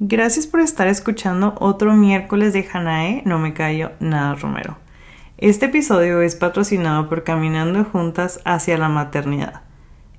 [0.00, 4.76] Gracias por estar escuchando otro miércoles de Hanae, no me callo nada Romero.
[5.38, 9.62] Este episodio es patrocinado por Caminando Juntas hacia la Maternidad,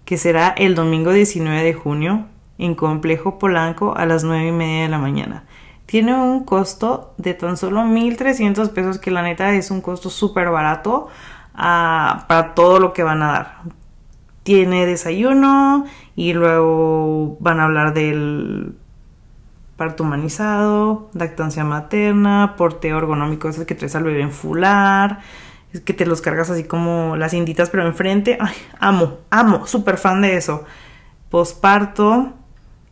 [0.05, 2.25] que será el domingo 19 de junio
[2.57, 5.43] en Complejo Polanco a las 9 y media de la mañana.
[5.85, 10.51] Tiene un costo de tan solo 1.300 pesos, que la neta es un costo súper
[10.51, 11.09] barato
[11.53, 13.57] ah, para todo lo que van a dar.
[14.43, 18.75] Tiene desayuno y luego van a hablar del
[19.77, 25.19] parto humanizado, lactancia materna, porteo ergonómico, es que traes al bebé en fular,
[25.75, 28.37] es que te los cargas así como las inditas pero enfrente.
[28.39, 30.63] Ay, amo, amo, súper fan de eso.
[31.29, 32.33] Posparto.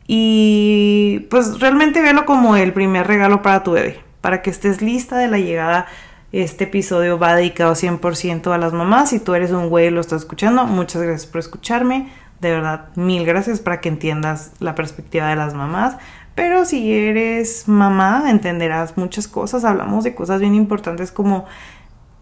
[0.05, 4.01] Y pues realmente velo como el primer regalo para tu bebé.
[4.19, 5.85] Para que estés lista de la llegada.
[6.33, 9.11] Este episodio va dedicado 100% a las mamás.
[9.11, 12.11] Si tú eres un güey y lo estás escuchando, muchas gracias por escucharme.
[12.41, 15.95] De verdad, mil gracias para que entiendas la perspectiva de las mamás.
[16.35, 19.63] Pero si eres mamá, entenderás muchas cosas.
[19.63, 21.45] Hablamos de cosas bien importantes como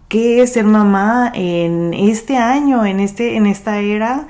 [0.10, 4.28] qué es ser mamá en este año, en, este, en esta era,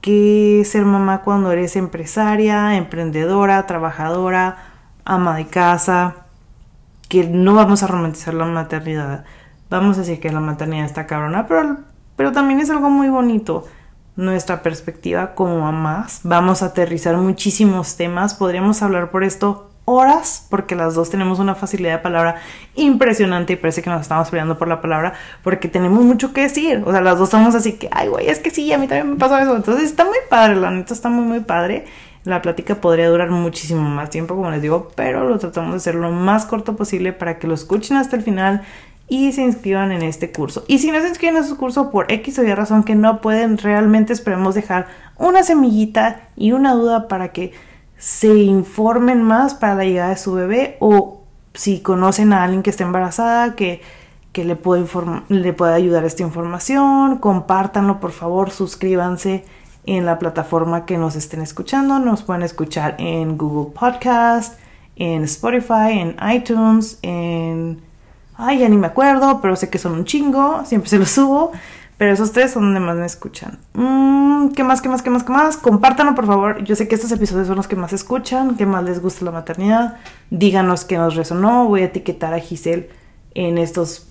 [0.00, 4.58] qué es ser mamá cuando eres empresaria, emprendedora, trabajadora,
[5.04, 6.16] ama de casa,
[7.08, 9.24] que no vamos a romantizar la maternidad.
[9.68, 11.78] Vamos a decir que la maternidad está cabrona, pero,
[12.16, 13.66] pero también es algo muy bonito
[14.16, 16.20] nuestra perspectiva como mamás.
[16.22, 18.34] Vamos a aterrizar muchísimos temas.
[18.34, 22.36] Podríamos hablar por esto horas, porque las dos tenemos una facilidad de palabra
[22.74, 26.82] impresionante y parece que nos estamos peleando por la palabra, porque tenemos mucho que decir.
[26.86, 29.10] O sea, las dos estamos así que, ay, güey, es que sí, a mí también
[29.10, 29.56] me pasó eso.
[29.56, 31.86] Entonces está muy padre, la neta está muy, muy padre.
[32.24, 35.94] La plática podría durar muchísimo más tiempo, como les digo, pero lo tratamos de hacer
[35.94, 38.62] lo más corto posible para que lo escuchen hasta el final
[39.10, 40.64] y se inscriban en este curso.
[40.68, 43.20] Y si no se inscriben en su curso por X o Y razón que no
[43.20, 44.86] pueden, realmente esperemos dejar
[45.18, 47.52] una semillita y una duda para que
[47.98, 51.22] se informen más para la llegada de su bebé o
[51.54, 53.82] si conocen a alguien que esté embarazada, que,
[54.30, 54.86] que le, pueda
[55.28, 59.44] le pueda ayudar esta información, compártanlo por favor, suscríbanse
[59.86, 61.98] en la plataforma que nos estén escuchando.
[61.98, 64.56] Nos pueden escuchar en Google Podcast,
[64.94, 67.89] en Spotify, en iTunes, en
[68.40, 71.52] ay, ya ni me acuerdo, pero sé que son un chingo, siempre se los subo,
[71.98, 73.58] pero esos tres son donde más me escuchan.
[73.74, 75.56] Mm, ¿Qué más, qué más, qué más, qué más?
[75.56, 76.64] Compártanlo, por favor.
[76.64, 79.30] Yo sé que estos episodios son los que más escuchan, que más les gusta la
[79.30, 79.96] maternidad.
[80.30, 81.66] Díganos qué nos resonó.
[81.66, 82.88] Voy a etiquetar a Giselle
[83.34, 84.06] en estos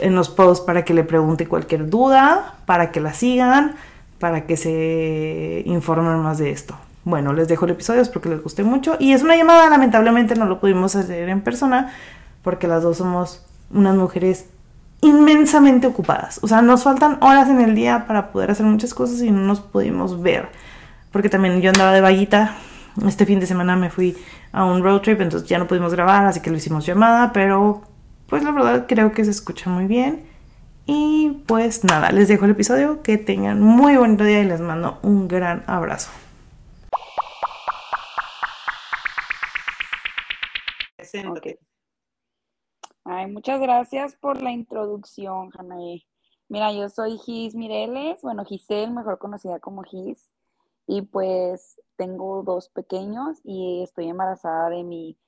[0.00, 3.76] en los posts para que le pregunte cualquier duda, para que la sigan,
[4.18, 6.76] para que se informen más de esto.
[7.04, 8.96] Bueno, les dejo el episodio, espero que les guste mucho.
[8.98, 11.92] Y es una llamada, lamentablemente no lo pudimos hacer en persona,
[12.42, 14.46] porque las dos somos unas mujeres
[15.02, 16.40] inmensamente ocupadas.
[16.42, 19.40] O sea, nos faltan horas en el día para poder hacer muchas cosas y no
[19.40, 20.48] nos pudimos ver.
[21.12, 22.56] Porque también yo andaba de vaguita.
[23.06, 24.16] Este fin de semana me fui
[24.52, 27.82] a un road trip, entonces ya no pudimos grabar, así que lo hicimos llamada, pero
[28.28, 30.24] pues la verdad creo que se escucha muy bien.
[30.86, 34.98] Y pues nada, les dejo el episodio, que tengan muy bonito día y les mando
[35.02, 36.10] un gran abrazo.
[43.04, 46.06] Ay, muchas gracias por la introducción, Janae.
[46.48, 50.30] Mira, yo soy Gis Mireles, bueno, Giselle, mejor conocida como Gis,
[50.86, 55.18] y pues tengo dos pequeños y estoy embarazada de mi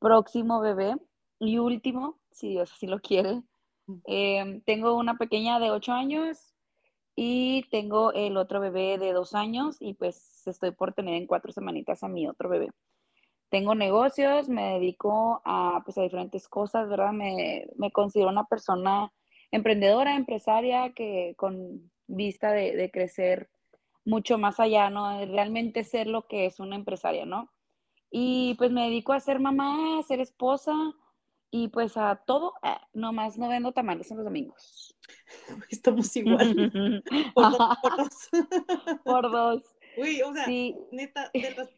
[0.00, 0.96] próximo bebé
[1.40, 3.42] y último, si Dios así lo quiere.
[4.06, 6.54] Em, tengo una pequeña de 8 años
[7.16, 11.52] y tengo el otro bebé de 2 años y pues estoy por tener en cuatro
[11.52, 12.70] semanitas a mi otro bebé
[13.48, 17.12] tengo negocios, me dedico a, pues, a diferentes cosas, ¿verdad?
[17.12, 19.12] Me, me, considero una persona
[19.50, 23.50] emprendedora, empresaria, que con vista de, de, crecer
[24.04, 25.18] mucho más allá, ¿no?
[25.18, 27.50] De realmente ser lo que es una empresaria, ¿no?
[28.10, 30.72] Y pues me dedico a ser mamá, a ser esposa
[31.50, 34.96] y pues a todo, eh, nomás no vendo tamales en los domingos.
[35.70, 36.72] Estamos igual.
[37.34, 38.28] por dos.
[39.04, 39.75] por dos.
[39.96, 40.46] Güey, o sea,
[40.92, 41.30] neta,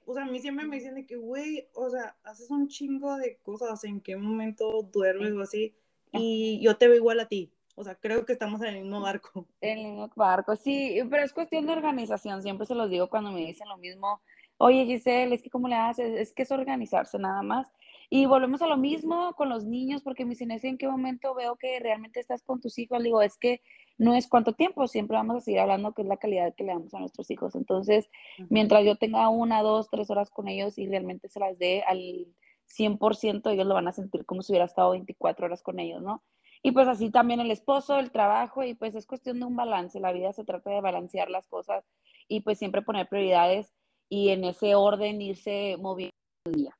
[0.06, 3.16] o sea, a mí siempre me dicen de que, güey, o sea, haces un chingo
[3.16, 5.74] de cosas, en qué momento duermes o así,
[6.12, 7.52] y yo te veo igual a ti.
[7.78, 9.46] O sea, creo que estamos en el mismo barco.
[9.60, 12.42] En el mismo barco, sí, pero es cuestión de organización.
[12.42, 14.20] Siempre se los digo cuando me dicen lo mismo.
[14.56, 17.68] Oye, Giselle, es que cómo le haces, es que es organizarse nada más.
[18.10, 21.54] Y volvemos a lo mismo con los niños, porque me dicen, ¿en qué momento veo
[21.54, 23.00] que realmente estás con tus hijos?
[23.00, 23.62] digo, es que
[23.98, 26.72] no es cuánto tiempo, siempre vamos a seguir hablando que es la calidad que le
[26.72, 27.54] damos a nuestros hijos.
[27.56, 28.08] Entonces,
[28.48, 32.26] mientras yo tenga una, dos, tres horas con ellos y realmente se las dé al
[32.66, 36.22] 100%, ellos lo van a sentir como si hubiera estado 24 horas con ellos, ¿no?
[36.62, 40.00] Y pues así también el esposo, el trabajo, y pues es cuestión de un balance.
[40.00, 41.84] La vida se trata de balancear las cosas
[42.28, 43.72] y pues siempre poner prioridades
[44.08, 46.14] y en ese orden irse moviendo
[46.46, 46.78] el día.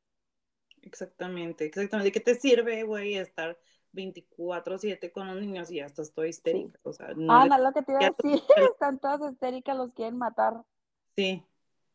[0.82, 2.08] Exactamente, exactamente.
[2.08, 3.58] ¿De qué te sirve, güey, estar
[3.92, 6.78] 24-7 con los niños y hasta estoy histérica?
[6.82, 7.32] O sea, no.
[7.32, 8.42] Ah, no, lo que te iba a decir,
[8.72, 10.62] están todas histéricas, los quieren matar.
[11.16, 11.42] Sí,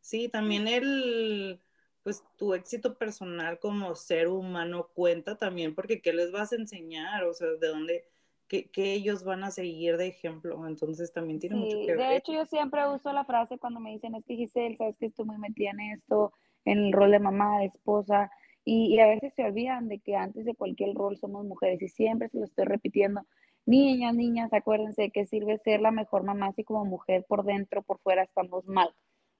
[0.00, 1.60] sí, también el,
[2.02, 7.24] pues tu éxito personal como ser humano cuenta también, porque ¿qué les vas a enseñar?
[7.24, 8.04] O sea, ¿de dónde?
[8.46, 12.08] Que, ellos van a seguir de ejemplo, entonces también tiene mucho que ver.
[12.08, 15.06] De hecho, yo siempre uso la frase cuando me dicen, es que Giselle, sabes que
[15.06, 16.32] estoy muy metida en esto,
[16.64, 18.30] en el rol de mamá, de esposa,
[18.64, 22.28] y, a veces se olvidan de que antes de cualquier rol somos mujeres y siempre
[22.28, 23.22] se lo estoy repitiendo.
[23.66, 27.98] Niñas, niñas, acuérdense que sirve ser la mejor mamá si como mujer por dentro, por
[27.98, 28.94] fuera estamos mal.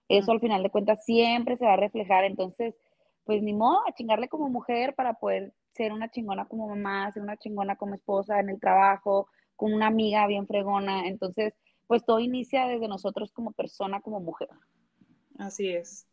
[0.08, 2.24] Eso al final de cuentas siempre se va a reflejar.
[2.24, 2.74] Entonces,
[3.24, 7.22] pues ni modo, a chingarle como mujer para poder ser una chingona como mamá, ser
[7.22, 11.06] una chingona como esposa en el trabajo, con una amiga bien fregona.
[11.08, 11.54] Entonces,
[11.86, 14.48] pues todo inicia desde nosotros como persona, como mujer.
[15.38, 16.06] Así es.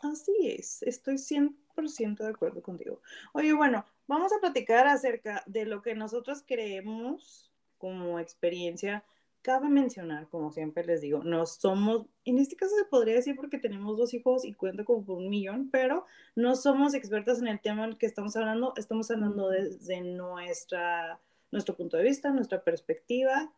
[0.00, 0.82] Así es.
[0.82, 3.00] Estoy 100% de acuerdo contigo.
[3.32, 9.04] Oye, bueno, vamos a platicar acerca de lo que nosotros creemos como experiencia
[9.42, 13.58] cabe mencionar, como siempre les digo, no somos, en este caso se podría decir porque
[13.58, 16.04] tenemos dos hijos y cuenta como por un millón, pero
[16.34, 21.20] no somos expertas en el tema en el que estamos hablando, estamos hablando desde nuestra,
[21.50, 23.50] nuestro punto de vista, nuestra perspectiva,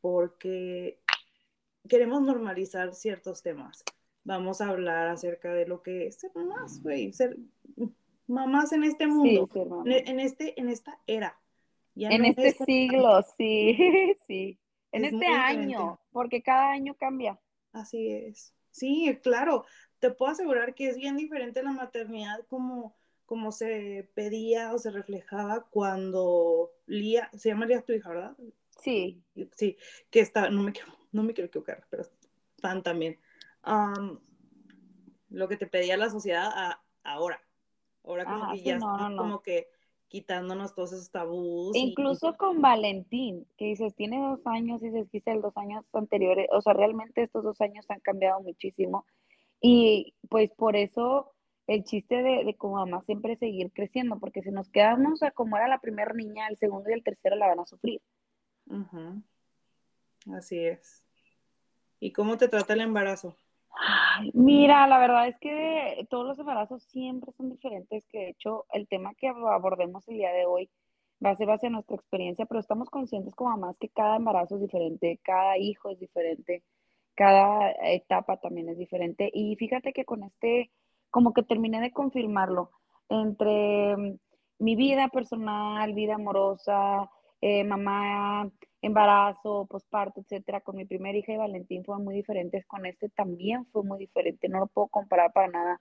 [0.00, 0.98] porque
[1.88, 3.84] queremos normalizar ciertos temas.
[4.24, 7.36] Vamos a hablar acerca de lo que es ser mamás, güey, ser
[8.26, 9.48] mamás en este mundo,
[9.84, 11.38] en, este, en esta era.
[11.94, 13.76] en este siglo, sí,
[14.26, 14.58] sí.
[14.92, 17.38] En este año, porque cada año cambia.
[17.72, 18.54] Así es.
[18.70, 19.64] Sí, claro.
[19.98, 22.94] Te puedo asegurar que es bien diferente la maternidad como,
[23.26, 28.36] como se pedía o se reflejaba cuando Lía, se llama Lía tu hija, ¿verdad?
[28.80, 29.22] Sí.
[29.52, 29.76] Sí,
[30.10, 32.04] que está, no me quiero, no me quiero equivocar, pero
[32.56, 33.18] están también.
[35.28, 37.40] Lo que te pedía la sociedad ahora.
[38.04, 39.68] Ahora como que ya como que
[40.08, 41.74] quitándonos todos esos tabús.
[41.74, 46.46] Incluso con Valentín, que dices, tiene dos años, y dices, quizá el dos años anteriores,
[46.52, 49.06] o sea, realmente estos dos años han cambiado muchísimo.
[49.60, 51.34] Y pues por eso
[51.66, 55.66] el chiste de, como mamá siempre seguir creciendo, porque si nos quedamos a como era
[55.66, 58.00] la primera niña, el segundo y el tercero la van a sufrir.
[60.32, 61.02] Así es.
[61.98, 63.36] ¿Y cómo te trata el embarazo?
[64.34, 68.88] Mira, la verdad es que todos los embarazos siempre son diferentes, que de hecho el
[68.88, 70.70] tema que abordemos el día de hoy
[71.24, 74.56] va a ser base a nuestra experiencia, pero estamos conscientes como mamás que cada embarazo
[74.56, 76.62] es diferente, cada hijo es diferente,
[77.14, 79.30] cada etapa también es diferente.
[79.32, 80.70] Y fíjate que con este,
[81.10, 82.70] como que terminé de confirmarlo,
[83.08, 84.18] entre
[84.58, 87.10] mi vida personal, vida amorosa,
[87.40, 88.50] eh, mamá
[88.86, 93.66] embarazo, posparto, etcétera, con mi primera hija y Valentín fueron muy diferentes, con este también
[93.66, 95.80] fue muy diferente, no lo puedo comparar para nada.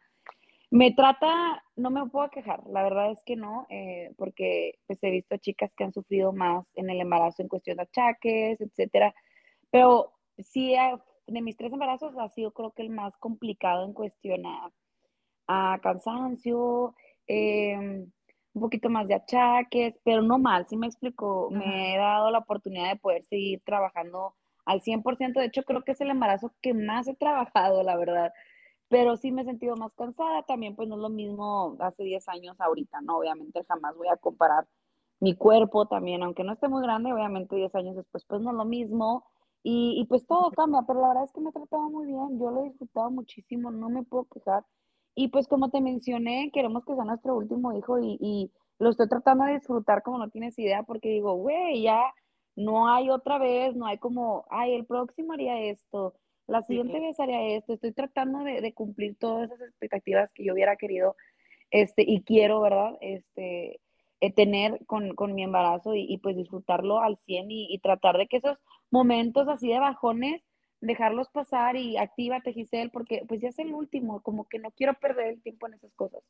[0.72, 5.12] Me trata, no me puedo quejar, la verdad es que no, eh, porque pues he
[5.12, 9.14] visto chicas que han sufrido más en el embarazo en cuestión de achaques, etcétera,
[9.70, 10.76] pero sí,
[11.28, 14.72] de mis tres embarazos ha sido creo que el más complicado en cuestión a,
[15.48, 16.96] a cansancio,
[17.28, 18.08] eh,
[18.54, 22.40] un poquito más de achaques, pero no mal, sí me explico, me he dado la
[22.40, 24.36] oportunidad de poder seguir trabajando
[24.66, 28.32] al 100%, de hecho creo que es el embarazo que más he trabajado, la verdad,
[28.90, 32.28] pero sí me he sentido más cansada, también pues no es lo mismo hace 10
[32.30, 33.18] años ahorita, ¿no?
[33.20, 34.68] Obviamente jamás voy a comparar
[35.20, 38.58] mi cuerpo también, aunque no esté muy grande, obviamente 10 años después pues no es
[38.58, 39.26] lo mismo,
[39.64, 42.40] y, y pues todo cambia, pero la verdad es que me he tratado muy bien,
[42.40, 44.66] yo lo he disfrutado muchísimo, no me puedo quejar,
[45.16, 49.46] y pues como te mencioné, queremos que sea nuestro último hijo y, lo estoy tratando
[49.46, 52.02] de disfrutar como no tienes idea, porque digo, güey, ya
[52.56, 56.16] no hay otra vez, no hay como, ay, el próximo haría esto,
[56.48, 60.76] la siguiente vez haría esto, estoy tratando de, cumplir todas esas expectativas que yo hubiera
[60.76, 61.16] querido
[61.72, 62.98] este, y quiero, ¿verdad?
[63.00, 63.80] Este,
[64.20, 68.38] eh, tener con, mi embarazo y, pues disfrutarlo al 100 y, y tratar de que
[68.38, 68.58] esos
[68.92, 70.42] momentos así de bajones
[70.84, 74.94] dejarlos pasar y actívate, Giselle, porque pues ya es el último, como que no quiero
[74.96, 76.22] perder el tiempo en esas cosas.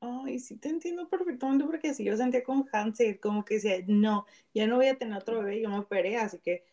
[0.00, 4.26] Ay, sí te entiendo perfectamente porque si yo sentía con Hansel, como que decía, no,
[4.54, 6.64] ya no voy a tener otro bebé, yo me operé, así que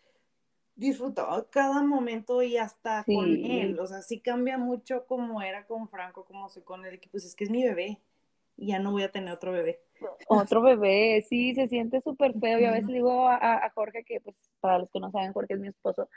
[0.76, 5.90] disfrutaba cada momento y hasta con él, o sea, sí cambia mucho como era con
[5.90, 8.00] Franco, como soy con él, que pues es que es mi bebé
[8.56, 9.80] y ya no voy a tener otro bebé.
[10.28, 14.22] Otro bebé, sí, se siente súper feo y a veces digo a, a Jorge que,
[14.22, 16.10] pues, para los que no saben, Jorge es mi esposo,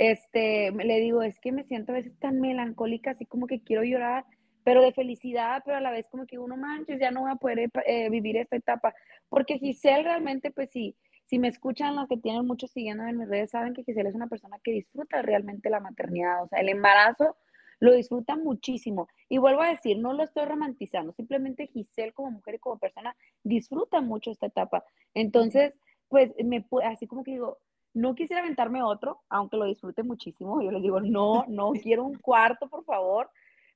[0.00, 3.82] este, le digo, es que me siento a veces tan melancólica, así como que quiero
[3.84, 4.24] llorar,
[4.64, 7.34] pero de felicidad, pero a la vez como que uno manches, ya no voy a
[7.34, 8.94] poder eh, vivir esta etapa,
[9.28, 13.28] porque Giselle realmente, pues sí, si me escuchan los que tienen mucho siguiendo en mis
[13.28, 16.70] redes, saben que Giselle es una persona que disfruta realmente la maternidad, o sea, el
[16.70, 17.36] embarazo
[17.78, 19.06] lo disfruta muchísimo.
[19.28, 23.14] Y vuelvo a decir, no lo estoy romantizando, simplemente Giselle como mujer y como persona
[23.44, 24.82] disfruta mucho esta etapa.
[25.12, 25.78] Entonces,
[26.08, 27.58] pues, me, así como que digo,
[27.94, 30.62] no quisiera aventarme otro, aunque lo disfrute muchísimo.
[30.62, 33.30] Yo les digo, no, no, quiero un cuarto, por favor.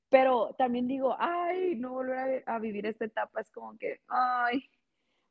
[0.09, 4.71] Pero también digo, ay, no volver a, vivir esta etapa es como que, ay,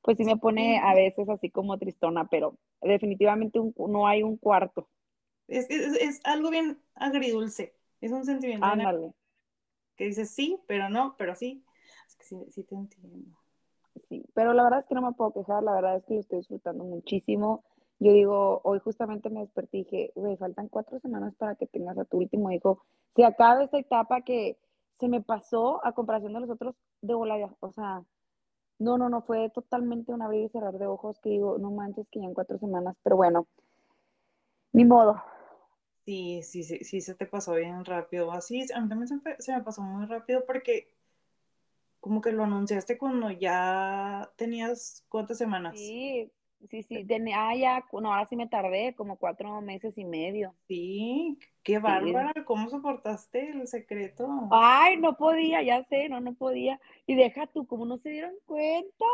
[0.02, 4.90] pues sí me pone a veces así como tristona, pero definitivamente no hay un cuarto.
[5.48, 8.66] Es, es, algo bien agridulce, es un sentimiento
[9.96, 11.64] que dices sí, pero no, pero sí.
[12.08, 13.38] Es que sí, sí te entiendo.
[14.10, 16.20] Sí, pero la verdad es que no me puedo quejar, la verdad es que yo
[16.20, 17.64] estoy disfrutando muchísimo.
[18.04, 21.98] Yo digo, hoy justamente me desperté y dije, güey, faltan cuatro semanas para que tengas
[21.98, 22.84] a tu último hijo.
[23.16, 24.58] Se acaba esta etapa que
[25.00, 27.56] se me pasó a comparación de los otros de volada.
[27.62, 28.04] O sea,
[28.78, 32.10] no, no, no, fue totalmente un abrir y cerrar de ojos que digo, no manches
[32.10, 33.48] que ya en cuatro semanas, pero bueno,
[34.74, 35.24] ni modo.
[36.04, 38.34] Sí, sí, sí, sí, se te pasó bien rápido.
[38.34, 40.94] Así, a mí también se me, se me pasó muy rápido porque
[42.02, 45.78] como que lo anunciaste cuando ya tenías cuántas semanas.
[45.78, 46.30] Sí,
[46.70, 50.56] Sí, sí, tenía, ah, ya, no, ahora sí me tardé como cuatro meses y medio.
[50.68, 54.48] Sí, qué bárbara, ¿cómo soportaste el secreto?
[54.52, 56.80] Ay, no podía, ya sé, no, no podía.
[57.06, 59.06] Y deja tú, como no se dieron cuenta.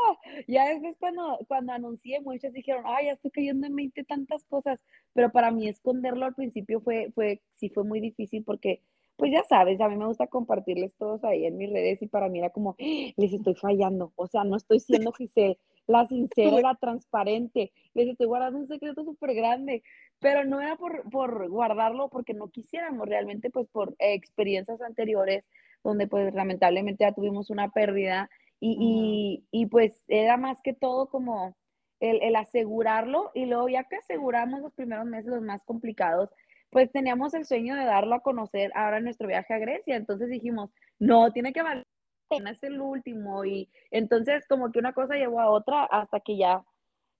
[0.47, 4.79] Ya después cuando, cuando anuncié, muchas dijeron, ay, ya estoy cayendo en mente tantas cosas.
[5.13, 8.83] Pero para mí esconderlo al principio fue, fue, sí fue muy difícil porque,
[9.17, 12.29] pues ya sabes, a mí me gusta compartirles todos ahí en mis redes y para
[12.29, 13.13] mí era como, ¡Ah!
[13.17, 15.57] les estoy fallando, o sea, no estoy siendo Giselle
[15.89, 17.71] la sincera, la transparente.
[17.95, 19.81] Les estoy guardando un secreto súper grande,
[20.19, 25.43] pero no era por, por, guardarlo porque no quisiéramos, realmente pues por experiencias anteriores
[25.83, 28.29] donde pues lamentablemente ya tuvimos una pérdida
[28.59, 31.55] y, y, y pues era más que todo como
[31.99, 36.29] el, el, asegurarlo y luego ya que aseguramos los primeros meses, los más complicados,
[36.69, 39.95] pues teníamos el sueño de darlo a conocer ahora en nuestro viaje a Grecia.
[39.95, 40.69] Entonces dijimos,
[40.99, 41.87] no, tiene que valer
[42.29, 46.63] es el último y entonces como que una cosa llevó a otra hasta que ya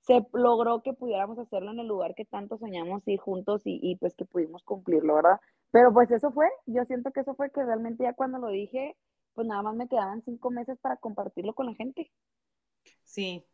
[0.01, 4.15] se logró que pudiéramos hacerlo en el lugar que tanto soñamos ir juntos y, pues
[4.15, 5.39] que pudimos cumplirlo, ¿verdad?
[5.71, 8.95] Pero pues eso fue, yo siento que eso fue que realmente ya cuando lo dije,
[9.33, 12.09] pues nada más me quedaban cinco meses para compartirlo con la gente.
[13.03, 13.45] Sí,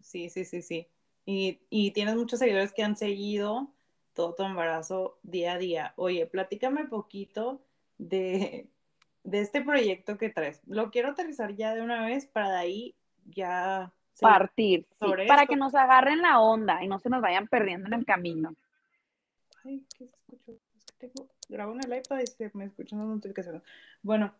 [0.00, 0.88] sí, sí, sí, sí.
[1.26, 3.72] Y, y tienes muchos seguidores que han seguido
[4.14, 5.94] todo tu embarazo día a día.
[5.96, 7.62] Oye, platícame poquito
[7.98, 8.68] de
[9.24, 10.60] de este proyecto que traes.
[10.66, 12.94] Lo quiero aterrizar ya de una vez para de ahí
[13.26, 14.86] ya partir,
[15.26, 18.54] para que nos agarren la onda y no se nos vayan perdiendo en el camino.
[19.64, 20.52] Ay, ¿qué se escuchó?
[20.76, 23.62] Es que tengo, grabo en el iPad y se me escuchan las notificaciones.
[24.02, 24.34] Bueno,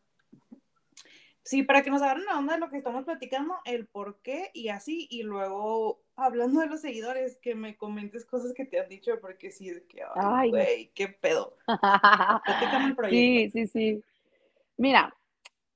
[1.42, 4.50] sí, para que nos agarren la onda de lo que estamos platicando, el por qué
[4.52, 8.88] y así, y luego hablando de los seguidores, que me comentes cosas que te han
[8.88, 11.56] dicho, porque sí, es que, ay, güey, qué pedo.
[12.44, 13.58] Platícame el proyecto.
[13.58, 14.04] Sí, sí, sí.
[14.76, 15.14] Mira,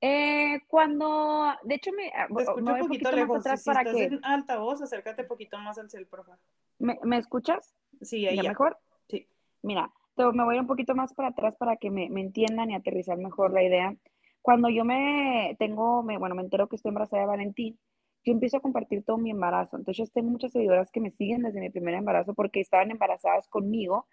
[0.01, 3.39] eh, cuando, de hecho, me, ah, Te escucho un poquito lejos.
[3.39, 4.03] Atrás si, para estás que...
[4.05, 6.39] en altavoz, acércate un poquito más al cel, por favor.
[6.77, 7.75] ¿Me, ¿me escuchas?
[8.01, 8.77] Sí, ahí ¿Ya, mejor?
[9.07, 9.27] Sí.
[9.61, 9.91] Mira,
[10.33, 13.53] me voy un poquito más para atrás para que me, me, entiendan y aterrizar mejor
[13.53, 13.95] la idea.
[14.41, 17.79] Cuando yo me tengo, me, bueno, me entero que estoy embarazada de Valentín,
[18.25, 19.77] yo empiezo a compartir todo mi embarazo.
[19.77, 24.07] Entonces, tengo muchas seguidoras que me siguen desde mi primer embarazo porque estaban embarazadas conmigo.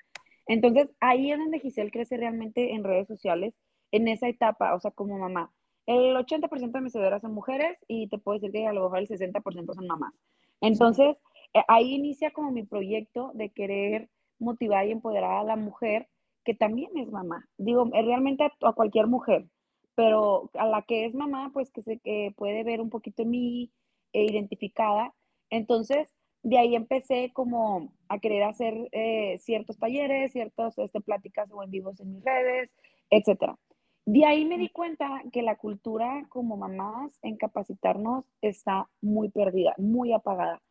[0.46, 3.54] Entonces, ahí es donde Giselle crece realmente en redes sociales
[3.92, 5.52] en esa etapa, o sea, como mamá.
[5.86, 8.98] El 80% de mis seguidoras son mujeres y te puedo decir que a lo mejor
[8.98, 10.12] el 60% son mamás.
[10.60, 11.20] Entonces,
[11.54, 16.08] eh, ahí inicia como mi proyecto de querer motivar y empoderar a la mujer
[16.44, 17.48] que también es mamá.
[17.58, 19.46] Digo, eh, realmente a, cualquier mujer,
[19.94, 23.30] pero a la que es mamá, pues que se que puede ver un poquito en
[23.30, 23.72] mí
[24.12, 25.14] e identificada.
[25.50, 31.62] Entonces, de ahí empecé como a querer hacer eh, ciertos talleres, ciertas este, pláticas o
[31.62, 32.70] en vivos en mis redes,
[33.10, 33.58] etcétera.
[34.06, 39.74] De ahí me di cuenta que la cultura como mamás en capacitarnos está muy perdida,
[39.78, 40.62] muy apagada.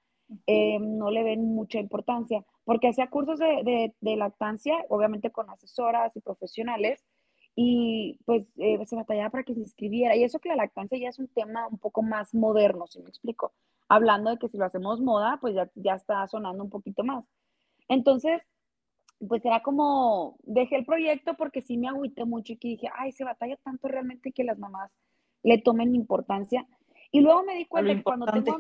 [0.48, 6.22] Eh, no le ven mucha importancia, porque hacía cursos de, lactancia, obviamente con asesoras y
[6.22, 7.04] profesionales,
[7.56, 10.16] y pues eh, se batallaba para que se inscribiera.
[10.16, 13.10] Y eso que la lactancia ya es un tema un poco más moderno, si me
[13.10, 13.54] explico.
[13.90, 17.30] Hablando de que si lo hacemos moda, pues ya, ya está sonando un poquito más.
[17.90, 18.42] Entonces,
[19.20, 23.12] pues era como, dejé el proyecto porque sí me agüité mucho y que dije, ay,
[23.12, 24.92] se batalla tanto realmente que las mamás
[25.44, 26.68] le tomen importancia.
[27.12, 28.58] Y luego me di cuenta que cuando tengo,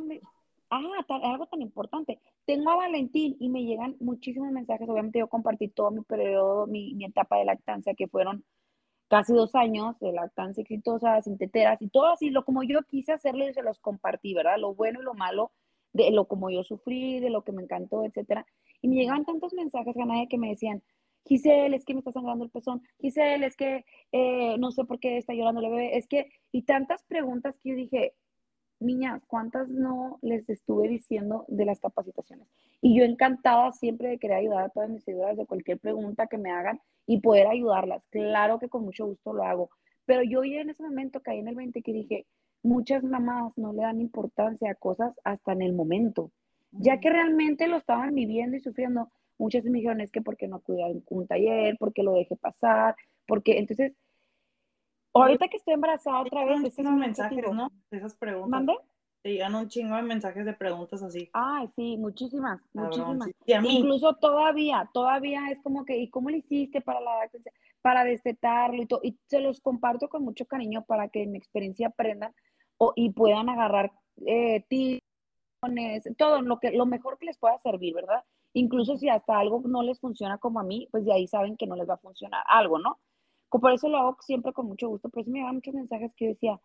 [0.70, 0.82] ah,
[1.24, 5.92] algo tan importante, tengo a Valentín y me llegan muchísimos mensajes, obviamente yo compartí todo
[5.92, 8.46] mi periodo, mi, mi etapa de lactancia, que fueron
[9.08, 13.14] casi dos años de lactancia exitosa, sin teteras y todo así, lo como yo quise
[13.14, 14.58] hacerle, se los compartí, ¿verdad?
[14.58, 15.52] Lo bueno y lo malo,
[15.94, 18.46] de lo como yo sufrí, de lo que me encantó, etcétera.
[18.86, 20.84] Y me llegaban tantos mensajes, Ganae, que me decían,
[21.26, 25.00] Giselle, es que me está sangrando el pezón, Giselle, es que eh, no sé por
[25.00, 28.14] qué está llorando el bebé, es que, y tantas preguntas que yo dije,
[28.80, 32.48] niñas, ¿cuántas no les estuve diciendo de las capacitaciones?
[32.80, 36.38] Y yo encantada siempre de querer ayudar a todas mis seguidoras de cualquier pregunta que
[36.38, 38.04] me hagan y poder ayudarlas.
[38.12, 39.72] Claro que con mucho gusto lo hago.
[40.06, 42.28] Pero yo ya en ese momento caí en el 20 que dije,
[42.62, 46.32] muchas mamás no le dan importancia a cosas hasta en el momento.
[46.80, 50.58] Ya que realmente lo estaban viviendo y sufriendo, muchas me dijeron, es que porque no
[50.58, 52.96] a un taller, porque lo dejé pasar,
[53.28, 53.94] porque entonces,
[55.14, 57.72] ahorita que estoy embarazada otra vez, es mensajes, ¿no?
[57.92, 58.50] Esas preguntas.
[58.50, 58.74] ¿Mande?
[59.22, 61.32] Te llegan un chingo de mensajes de preguntas así.
[61.34, 63.30] Ay, sí, muchísimas, muchísimas.
[63.48, 67.12] Incluso todavía, todavía es como que, ¿y cómo le hiciste para la
[67.82, 69.00] para destetarlo y todo?
[69.02, 72.36] Y se los comparto con mucho cariño para que en mi experiencia aprendan
[72.78, 73.92] o, y puedan agarrar
[74.28, 74.64] eh,
[76.18, 78.24] todo lo, que, lo mejor que les pueda servir, ¿verdad?
[78.54, 81.68] Incluso si hasta algo no les funciona como a mí, pues de ahí saben que
[81.68, 83.00] no les va a funcionar algo, ¿no?
[83.50, 85.10] Por eso lo hago siempre con mucho gusto.
[85.10, 86.62] Por eso me llegan muchos mensajes que yo decía,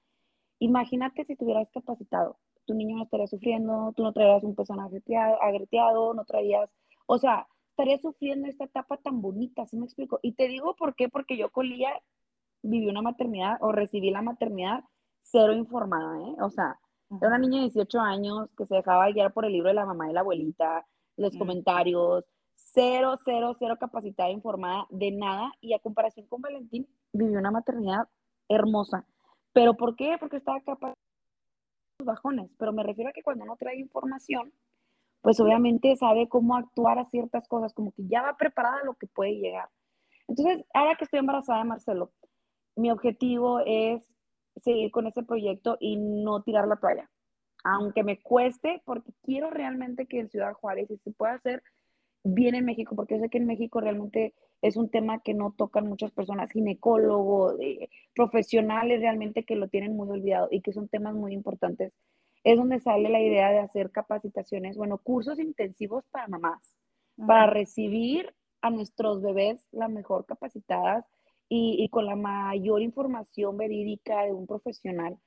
[0.59, 4.79] imagínate si te hubieras capacitado, tu niño no estaría sufriendo, tú no traerías un pezón
[4.81, 6.71] agreteado, no traerías,
[7.07, 10.21] o sea, estaría sufriendo esta etapa tan bonita, ¿sí me explico?
[10.23, 11.91] Y te digo por qué, porque yo con Lía
[12.63, 14.85] viví una maternidad o recibí la maternidad
[15.23, 16.37] cero informada, ¿eh?
[16.43, 16.79] O sea,
[17.11, 19.87] era una niña de 18 años que se dejaba guiar por el libro de la
[19.87, 20.87] mamá y la abuelita,
[21.17, 21.39] los mm.
[21.39, 22.25] comentarios,
[22.55, 25.53] cero, cero, cero capacitada informada de nada.
[25.61, 28.09] Y a comparación con Valentín, vivió una maternidad
[28.49, 29.07] hermosa.
[29.53, 30.17] ¿Pero por qué?
[30.21, 30.95] Porque estaba capaz
[31.99, 32.55] de bajones.
[32.59, 34.53] Pero me refiero a que cuando uno trae información,
[35.21, 38.95] pues obviamente sabe cómo actuar a ciertas cosas, como que ya va preparada a lo
[38.95, 39.69] que puede llegar.
[40.29, 42.13] Entonces, ahora que estoy embarazada de Marcelo,
[42.77, 44.03] mi objetivo es
[44.63, 47.11] seguir con ese proyecto y no tirar la toalla.
[47.65, 51.63] Aunque me cueste, porque quiero realmente que en Ciudad Juárez, se pueda hacer
[52.23, 55.53] bien en México, porque yo sé que en México realmente es un tema que no
[55.57, 57.57] tocan muchas personas, ginecólogos,
[58.15, 61.93] profesionales realmente que lo tienen muy olvidado y que son temas muy importantes.
[62.45, 66.75] Es donde sale la idea de hacer capacitaciones, bueno, cursos intensivos para mamás,
[67.27, 71.05] para recibir a nuestros bebés la mejor capacitadas
[71.53, 75.19] y, con la mayor información verídica de un profesional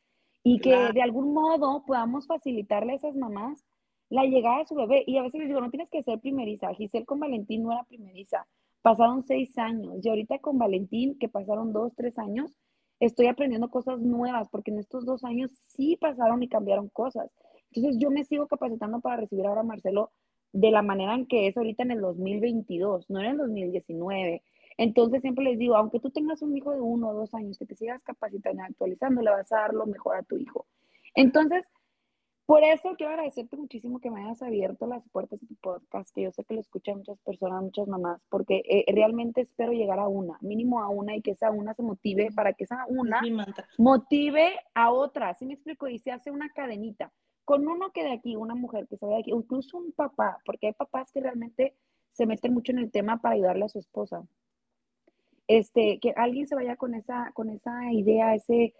[0.41, 3.65] y que de algún modo podamos facilitarle a esas mamás
[4.09, 5.03] la llegada de su bebé.
[5.05, 6.73] Y a veces les digo, no tienes que ser primeriza.
[6.75, 8.47] Giselle con Valentín no era primeriza.
[8.81, 12.53] Pasaron seis años y ahorita con Valentín, que pasaron dos, tres años,
[12.99, 17.29] estoy aprendiendo cosas nuevas porque en estos dos años sí pasaron y cambiaron cosas.
[17.71, 20.11] Entonces yo me sigo capacitando para recibir ahora a Marcelo
[20.53, 24.41] de la manera en que es ahorita en el 2022, no en el 2019.
[24.77, 27.65] Entonces siempre les digo, aunque tú tengas un hijo de uno o dos años, que
[27.65, 30.65] te sigas capacitando y actualizando, le vas a dar lo mejor a tu hijo.
[31.15, 31.67] Entonces,
[32.45, 36.23] por eso quiero agradecerte muchísimo que me hayas abierto las puertas de tu podcast, que
[36.23, 40.09] yo sé que lo escuchan muchas personas, muchas mamás, porque eh, realmente espero llegar a
[40.09, 43.21] una, mínimo a una, y que esa una se motive para que esa una
[43.77, 45.33] motive a otra.
[45.35, 45.87] ¿Sí me explico?
[45.87, 47.13] Y se hace una cadenita.
[47.45, 50.67] Con uno que de aquí, una mujer que se de aquí, incluso un papá, porque
[50.67, 51.77] hay papás que realmente
[52.11, 54.23] se meten mucho en el tema para ayudarle a su esposa
[55.47, 58.73] este, que alguien se vaya con esa, con esa idea, ese,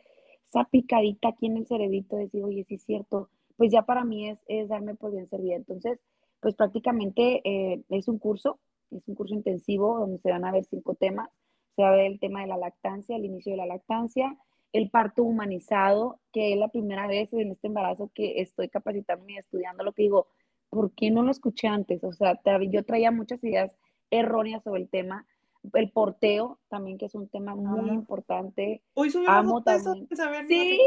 [0.45, 4.03] esa picadita aquí en el cerebrito, de decir, oye, sí es cierto, pues ya para
[4.03, 5.53] mí es, es darme por bien servir.
[5.53, 5.99] Entonces,
[6.39, 8.59] pues prácticamente eh, es un curso,
[8.91, 11.29] es un curso intensivo donde se van a ver cinco temas.
[11.75, 14.37] Se va a ver el tema de la lactancia, el inicio de la lactancia,
[14.73, 19.37] el parto humanizado, que es la primera vez en este embarazo que estoy capacitándome y
[19.37, 20.27] estudiando lo que digo,
[20.69, 22.03] ¿por qué no lo escuché antes?
[22.03, 23.71] O sea, yo traía muchas ideas
[24.09, 25.25] erróneas sobre el tema,
[25.73, 28.83] el porteo también, que es un tema muy importante.
[28.93, 30.07] Hoy subimos también.
[30.47, 30.79] sí,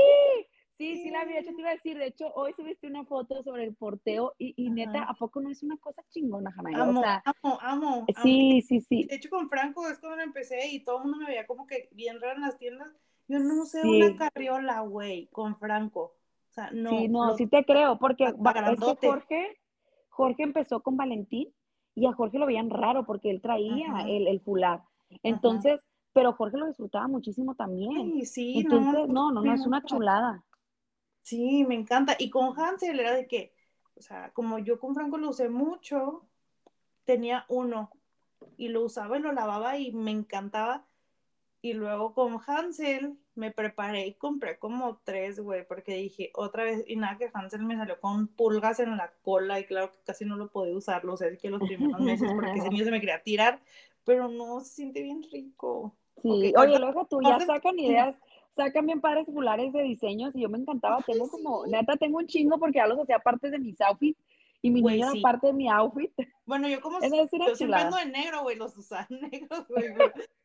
[0.76, 1.34] sí, sí, la vi.
[1.44, 4.54] Yo te iba a decir, de hecho, hoy subiste una foto sobre el porteo y,
[4.56, 6.82] y neta, ¿a poco no es una cosa chingona, Jamaica?
[6.82, 8.06] Amo, amo, amo.
[8.22, 9.04] Sí, sí, sí.
[9.04, 11.88] De hecho, con Franco es cuando empecé y todo el mundo me veía como que
[11.92, 12.92] bien raro en las tiendas.
[13.28, 16.14] Yo no sé una carriola, güey, con Franco.
[16.50, 16.90] O sea, no.
[16.90, 19.58] Sí, no, sí te creo, porque es que Jorge,
[20.08, 21.52] Jorge empezó con Valentín
[21.96, 24.84] y a Jorge lo veían raro porque él traía el, el fular.
[25.22, 25.80] Entonces,
[26.12, 28.12] pero Jorge lo disfrutaba muchísimo también.
[28.20, 28.58] Sí, sí.
[28.58, 30.44] Entonces, no, no, no, es una chulada.
[31.22, 32.14] Sí, me encanta.
[32.18, 33.54] Y con Hansel era de que,
[33.96, 36.22] o sea, como yo con Franco lo usé mucho,
[37.04, 37.90] tenía uno
[38.58, 40.86] y lo usaba y lo lavaba y me encantaba.
[41.62, 46.84] Y luego con Hansel me preparé y compré como tres, güey, porque dije otra vez,
[46.86, 50.24] y nada, que Hansel me salió con pulgas en la cola y claro que casi
[50.24, 53.00] no lo podía usar, lo sé, que los primeros meses porque ese niño se me
[53.00, 53.60] quería tirar,
[54.04, 55.94] pero no, se siente bien rico.
[56.22, 58.16] Sí, oye, luego tú ya sacan ideas,
[58.56, 62.26] sacan bien padres populares de diseños y yo me encantaba, tengo como, neta, tengo un
[62.26, 64.18] chingo porque ya los hacía parte de mis outfits
[64.62, 66.12] y mi niño era parte de mi outfit.
[66.44, 69.94] Bueno, yo como yo siempre ando de negro, güey, los usan negros, güey,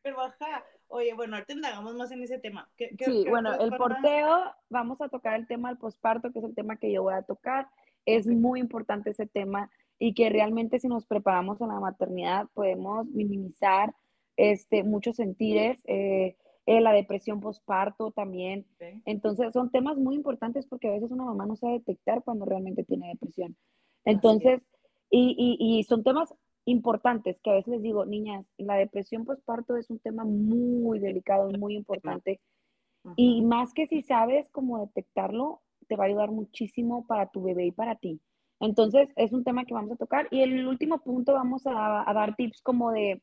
[0.02, 0.64] pero, baja.
[0.88, 2.68] Oye, bueno, ahorita indagamos más en ese tema.
[2.76, 6.76] sí, bueno, el porteo, vamos a tocar el tema del posparto, que es el tema
[6.76, 7.68] que yo voy a tocar.
[8.04, 13.06] Es muy importante ese tema y que realmente si nos preparamos a la maternidad podemos
[13.06, 13.94] minimizar
[14.36, 18.66] este, muchos sentires, eh, eh, la depresión postparto también.
[19.04, 22.84] Entonces son temas muy importantes porque a veces una mamá no sabe detectar cuando realmente
[22.84, 23.56] tiene depresión.
[24.04, 24.62] Entonces,
[25.10, 26.34] y, y, son temas
[26.64, 31.50] importantes que a veces les digo, niñas, la depresión postparto es un tema muy delicado
[31.50, 32.40] y muy importante.
[33.16, 37.66] Y más que si sabes cómo detectarlo, te va a ayudar muchísimo para tu bebé
[37.66, 38.20] y para ti.
[38.60, 40.28] Entonces, es un tema que vamos a tocar.
[40.30, 43.20] Y el último punto, vamos a, dar tips como de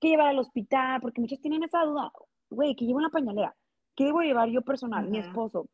[0.00, 2.10] qué llevar al hospital, porque muchos tienen esa duda,
[2.48, 3.56] güey, ¿qué llevo en la pañalera?
[3.94, 5.68] ¿Qué debo llevar yo personal, mi esposo?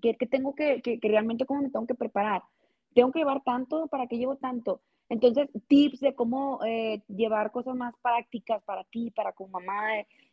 [0.00, 2.42] ¿Qué, tengo que, que, realmente cómo me tengo que preparar?
[2.96, 3.88] ¿Tengo que llevar tanto?
[3.88, 4.80] ¿Para qué llevo tanto?
[5.10, 9.82] Entonces, tips de cómo eh, llevar cosas más prácticas para ti, para tu mamá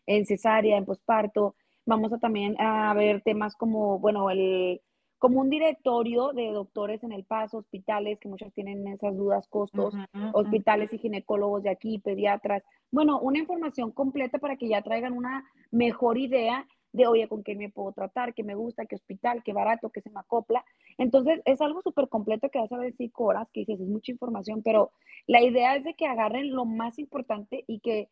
[0.06, 1.56] en cesárea, en posparto.
[1.86, 4.80] Vamos a también a ver temas como, bueno, el
[5.20, 9.94] como un directorio de doctores en el paso, hospitales, que muchos tienen esas dudas, costos,
[10.34, 12.64] hospitales y ginecólogos de aquí, pediatras.
[12.92, 17.56] Bueno, una información completa para que ya traigan una mejor idea de, oye, con qué
[17.56, 20.64] me puedo tratar, qué me gusta, qué hospital, qué barato, qué se me acopla.
[20.98, 24.12] Entonces, es algo súper completo que vas a ver cinco horas, que dices, es mucha
[24.12, 24.92] información, pero
[25.28, 28.10] la idea es de que agarren lo más importante y que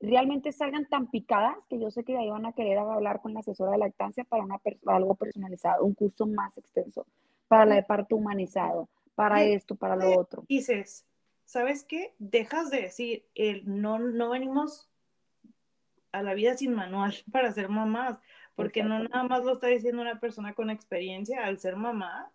[0.00, 3.40] realmente salgan tan picadas que yo sé que ahí van a querer hablar con la
[3.40, 7.06] asesora de lactancia para, una, algo personalizado, un curso más extenso,
[7.48, 10.44] para la de parto humanizado, para esto, para lo otro.
[10.48, 11.06] Dices,
[11.44, 12.14] ¿sabes qué?
[12.18, 14.88] Dejas de decir, el, no, no venimos
[16.12, 18.18] a la vida sin manual para ser mamás,
[18.54, 22.32] porque no nada más lo está diciendo una persona con experiencia al ser mamá,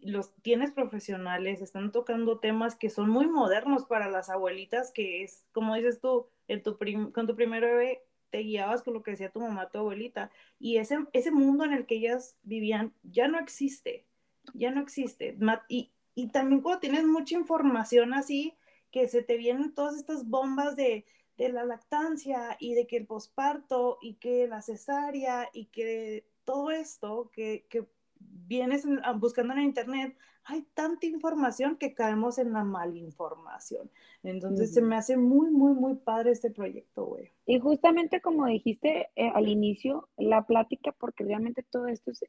[0.00, 5.44] los tienes profesionales, están tocando temas que son muy modernos para las abuelitas, que es,
[5.52, 6.28] como dices tú,
[6.64, 6.78] tu
[7.12, 10.78] con tu primer bebé te guiabas con lo que decía tu mamá, tu abuelita, y
[10.78, 14.06] ese, ese mundo en el que ellas vivían ya no existe,
[14.54, 15.36] ya no existe.
[15.68, 18.54] Y, y también cuando tienes mucha información así,
[18.90, 21.04] que se te vienen todas estas bombas de
[21.48, 27.30] la lactancia y de que el posparto y que la cesárea y que todo esto
[27.32, 27.86] que, que
[28.20, 33.90] vienes buscando en internet, hay tanta información que caemos en la malinformación.
[34.22, 37.30] Entonces se me hace muy, muy, muy padre este proyecto, güey.
[37.46, 42.24] Y justamente como dijiste eh, al inicio, la plática, porque realmente todo esto es,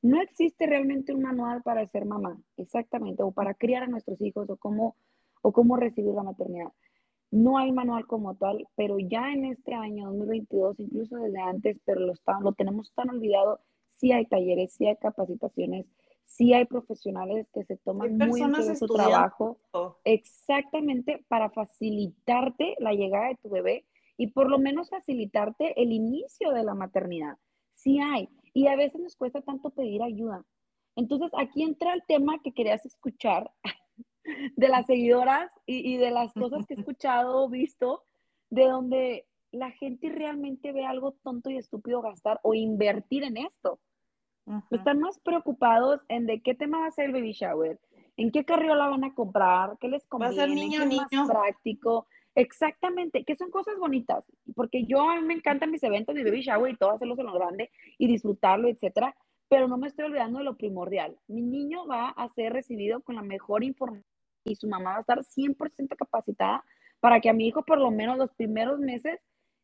[0.00, 4.48] no existe realmente un manual para ser mamá, exactamente, o para criar a nuestros hijos,
[4.50, 4.96] o cómo,
[5.42, 6.72] o cómo recibir la maternidad.
[7.32, 12.00] No hay manual como tal, pero ya en este año 2022, incluso desde antes, pero
[12.00, 15.86] lo, está, lo tenemos tan olvidado, sí hay talleres, sí hay capacitaciones,
[16.24, 19.58] sí hay profesionales que se toman muy en serio su trabajo
[20.04, 26.52] exactamente para facilitarte la llegada de tu bebé y por lo menos facilitarte el inicio
[26.52, 27.38] de la maternidad.
[27.74, 28.28] Sí hay.
[28.54, 30.44] Y a veces nos cuesta tanto pedir ayuda.
[30.94, 33.50] Entonces, aquí entra el tema que querías escuchar
[34.56, 38.02] de las seguidoras y, de las cosas que he escuchado o visto,
[38.50, 43.78] de donde la gente realmente ve algo tonto y estúpido gastar o invertir en esto.
[44.70, 47.78] Están más preocupados en de qué tema va a ser el baby shower,
[48.16, 51.12] en qué carriola van a comprar, qué les conviene, va a ser niño, qué es
[51.12, 52.06] más práctico.
[52.34, 54.24] Exactamente, que son cosas bonitas,
[54.56, 57.26] porque yo a mí me encantan mis eventos de baby shower y todo hacerlos en
[57.26, 59.14] lo grande y disfrutarlo, etcétera,
[59.52, 61.14] pero no me estoy olvidando de lo primordial.
[61.28, 64.06] Mi niño va a ser recibido con la mejor información
[64.44, 66.64] y su mamá va a estar 100% capacitada
[67.00, 69.20] para que a mi hijo por lo menos los primeros meses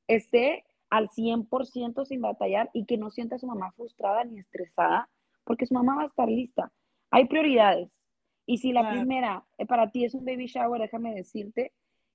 [0.07, 5.09] esté al 100% sin batallar y que no sienta a su mamá frustrada ni estresada,
[5.45, 6.71] porque su mamá va a estar lista.
[7.11, 7.91] Hay prioridades.
[8.45, 11.73] Y si la primera eh, para ti es un baby shower, déjame decirte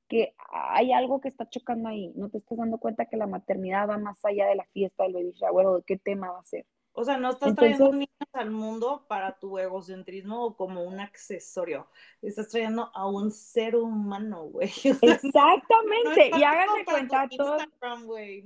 [0.07, 2.13] que hay algo que está chocando ahí.
[2.15, 5.13] No te estás dando cuenta que la maternidad va más allá de la fiesta del
[5.13, 6.67] baby shower o de qué tema va a ser.
[6.95, 11.87] O sea, no estás trayendo niños al mundo para tu egocentrismo o como un accesorio.
[12.21, 14.69] Estás trayendo a un ser humano, güey.
[15.01, 16.31] exactamente.
[16.37, 17.57] y háganme cuenta todo.
[17.81, 18.45] No es.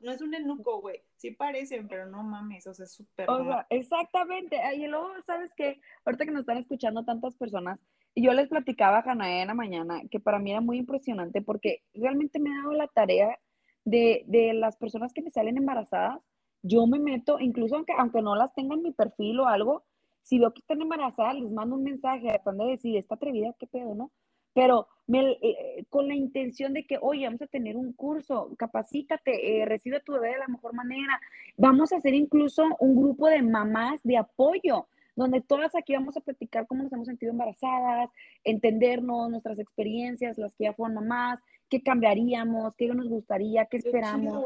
[0.00, 1.02] No es un enuco, güey.
[1.16, 2.66] Sí parecen, pero no mames.
[2.66, 3.28] O sea, es súper.
[3.28, 4.58] O sea, exactamente.
[4.76, 5.80] Y luego, ¿sabes qué?
[6.06, 7.78] Ahorita que nos están escuchando tantas personas,
[8.14, 11.82] yo les platicaba a Janae en la mañana que para mí era muy impresionante porque
[11.92, 13.38] realmente me ha dado la tarea
[13.84, 16.22] de, de las personas que me salen embarazadas
[16.66, 19.84] yo me meto, incluso aunque, aunque no las tenga en mi perfil o algo,
[20.22, 23.66] si veo que están embarazadas, les mando un mensaje tratando de decir, está atrevida, qué
[23.66, 24.10] pedo, ¿no?
[24.52, 29.60] Pero me, eh, con la intención de que, oye, vamos a tener un curso, capacítate,
[29.60, 31.20] eh, recibe a tu bebé de la mejor manera.
[31.56, 36.20] Vamos a hacer incluso un grupo de mamás de apoyo, donde todas aquí vamos a
[36.20, 38.10] platicar cómo nos hemos sentido embarazadas,
[38.44, 44.44] entendernos, nuestras experiencias, las que ya fueron mamás, qué cambiaríamos, qué nos gustaría, qué esperamos.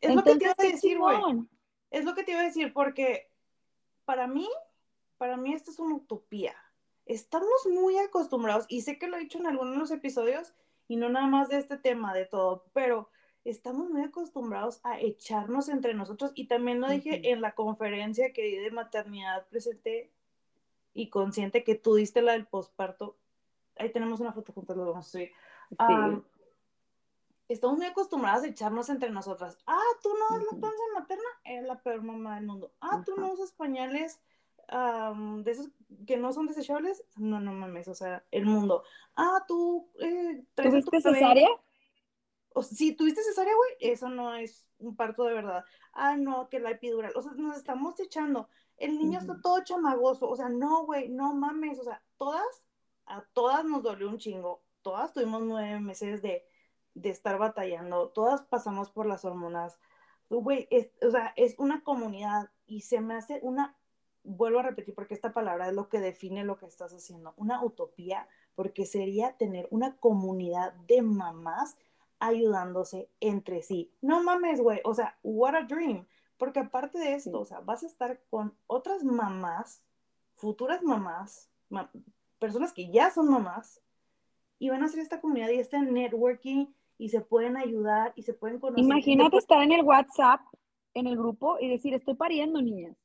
[0.00, 1.16] es lo que te iba a decir, güey.
[1.90, 3.30] Es lo que te iba a decir, porque
[4.04, 4.48] para mí,
[5.16, 6.54] para mí esto es una utopía.
[7.06, 10.52] Estamos muy acostumbrados, y sé que lo he dicho en algunos de los episodios,
[10.88, 13.10] y no nada más de este tema, de todo, pero
[13.44, 18.42] estamos muy acostumbrados a echarnos entre nosotros y también lo dije en la conferencia que
[18.42, 20.10] di de maternidad presente
[20.94, 23.16] y consciente que tú diste la del posparto.
[23.76, 25.32] Ahí tenemos una foto juntas, lo vamos a subir.
[27.48, 29.58] Estamos muy acostumbrados a echarnos entre nosotras.
[29.66, 32.72] Ah, tú no das lactancia materna, eres la peor mamá del mundo.
[32.80, 34.20] Ah, tú no usas pañales
[34.70, 35.70] de esos
[36.06, 37.02] que no son desechables.
[37.16, 38.84] No, no mames, o sea, el mundo.
[39.16, 41.48] Ah, tú eh, ¿Tuviste cesárea?
[42.62, 45.64] si tuviste cesárea, güey, eso no es un parto de verdad.
[45.92, 47.12] Ah, no, que la epidural.
[47.16, 48.48] O sea, nos estamos echando.
[48.76, 50.28] El niño está todo chamagoso.
[50.28, 51.78] O sea, no, güey, no mames.
[51.78, 52.66] O sea, todas,
[53.06, 54.62] a todas nos dolió un chingo.
[54.82, 56.46] Todas tuvimos nueve meses de,
[57.02, 58.10] de estar batallando.
[58.10, 59.78] Todas pasamos por las hormonas.
[60.30, 60.68] Güey,
[61.02, 63.76] o sea, es una comunidad y se me hace una,
[64.24, 67.64] vuelvo a repetir porque esta palabra es lo que define lo que estás haciendo, una
[67.64, 71.78] utopía, porque sería tener una comunidad de mamás
[72.18, 73.92] ayudándose entre sí.
[74.02, 76.06] No mames, güey, o sea, what a dream.
[76.36, 79.82] Porque aparte de esto, o sea, vas a estar con otras mamás,
[80.36, 81.50] futuras mamás,
[82.38, 83.80] personas que ya son mamás,
[84.58, 86.66] y van a hacer esta comunidad y este networking
[86.98, 88.84] y se pueden ayudar y se pueden conocer.
[88.84, 90.40] Imagínate estar en el WhatsApp,
[90.94, 92.96] en el grupo y decir, estoy pariendo, niñas.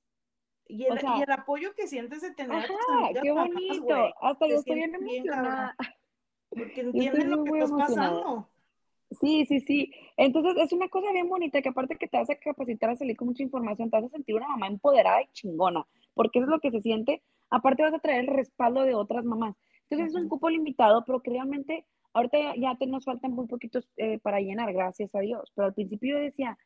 [0.67, 3.95] Y el, y el apoyo que sientes de tener ajá, qué bonito.
[4.21, 5.75] Hasta yo estoy bien emocionada.
[6.49, 8.49] porque entienden lo que estás pasando.
[9.19, 9.91] Sí, sí, sí.
[10.17, 13.15] Entonces es una cosa bien bonita que aparte que te vas a capacitar a salir
[13.15, 16.51] con mucha información, te vas a sentir una mamá empoderada y chingona, porque eso es
[16.51, 17.21] lo que se siente.
[17.51, 19.55] Aparte vas a traer el respaldo de otras mamás.
[19.89, 23.89] Entonces es un cupo limitado, pero que realmente ahorita ya, te nos faltan muy poquitos
[23.97, 25.51] eh, para llenar, gracias a Dios.
[25.55, 26.57] Pero al principio yo decía,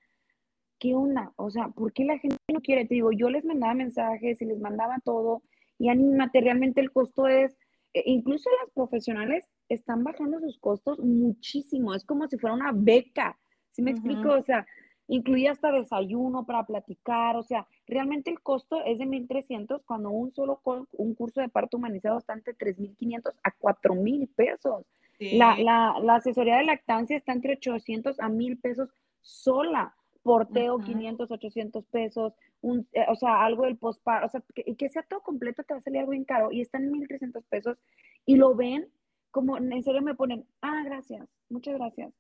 [0.79, 1.33] ¿qué onda?
[1.36, 2.86] O sea, ¿por qué la gente no quiere?
[2.86, 5.41] Te digo, yo les mandaba mensajes y les mandaba todo
[5.79, 7.57] y materialmente el costo es,
[7.93, 11.93] e incluso las profesionales están bajando sus costos muchísimo.
[11.93, 13.38] Es como si fuera una beca.
[13.71, 14.33] ¿Sí me explico?
[14.33, 14.65] O sea,
[15.07, 17.36] incluye hasta desayuno para platicar.
[17.36, 20.62] O sea, realmente el costo es de 1.300 cuando un solo
[20.93, 24.86] un curso de parto humanizado está entre 3.500 a 4.000 pesos.
[25.19, 28.89] La, la, la, asesoría de lactancia está entre 800 a 1.000 pesos
[29.21, 29.93] sola.
[30.21, 32.34] Porteo, 500, 800 pesos.
[32.62, 34.25] Un, eh, o sea, algo del postparto.
[34.27, 36.51] O sea, que, que sea todo completo te va a salir algo bien caro.
[36.51, 37.77] Y están en 1.300 pesos.
[38.25, 38.91] Y lo ven
[39.38, 42.12] como en serio me ponen, ah, gracias, muchas gracias.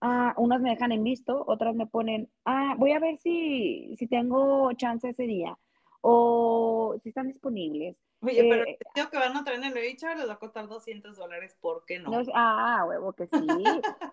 [0.00, 4.06] Ah, unas me dejan en visto, otras me ponen, ah, voy a ver si, si
[4.06, 5.58] tengo chance ese día
[6.00, 7.96] o si están disponibles.
[8.22, 10.68] Oye, pero eh, el que van a traer en el bicho les va a costar
[10.68, 12.10] 200 dólares, ¿por qué no?
[12.34, 13.46] ah, huevo, que sí.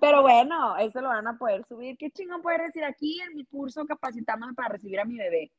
[0.01, 1.97] pero bueno, eso lo van a poder subir.
[1.97, 5.51] ¿Qué chingón poder decir aquí en mi curso capacitándome para recibir a mi bebé?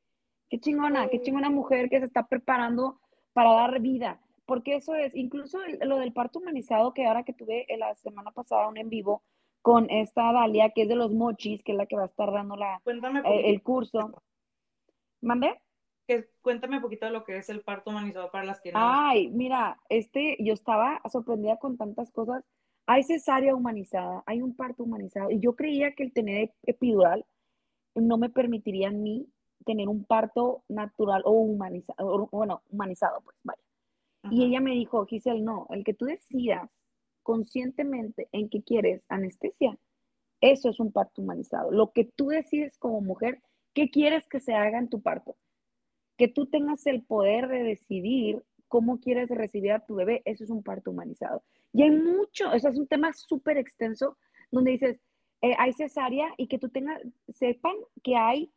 [0.48, 3.00] Qué chingona, qué chingona mujer que se está preparando
[3.32, 7.66] para dar vida porque eso es, incluso lo del parto humanizado, que ahora que tuve
[7.78, 9.22] la semana pasada un en vivo
[9.62, 12.32] con esta Dalia, que es de los mochis, que es la que va a estar
[12.32, 14.20] dando la, eh, el curso.
[15.20, 15.56] ¿Mande?
[16.11, 18.81] Que, cuéntame un poquito de lo que es el parto humanizado para las que no.
[18.83, 22.42] Ay, mira, este, yo estaba sorprendida con tantas cosas.
[22.87, 27.25] Hay cesárea humanizada, hay un parto humanizado, y yo creía que el tener epidural
[27.94, 29.29] no me permitiría a mí
[29.64, 33.62] tener un parto natural o humanizado, bueno, humanizado, pues vaya.
[34.33, 36.68] Y ella me dijo, Giselle, no, el que tú decidas
[37.23, 39.79] conscientemente en qué quieres anestesia,
[40.40, 41.70] eso es un parto humanizado.
[41.70, 43.40] Lo que tú decides como mujer,
[43.75, 45.37] ¿qué quieres que se haga en tu parto?
[46.20, 50.50] Que tú tengas el poder de decidir cómo quieres recibir a tu bebé, eso es
[50.50, 51.42] un parto humanizado.
[51.72, 54.18] Y hay mucho, eso es un tema súper extenso,
[54.50, 55.00] donde dices,
[55.40, 58.52] eh, hay cesárea y que tú tengas, sepan que hay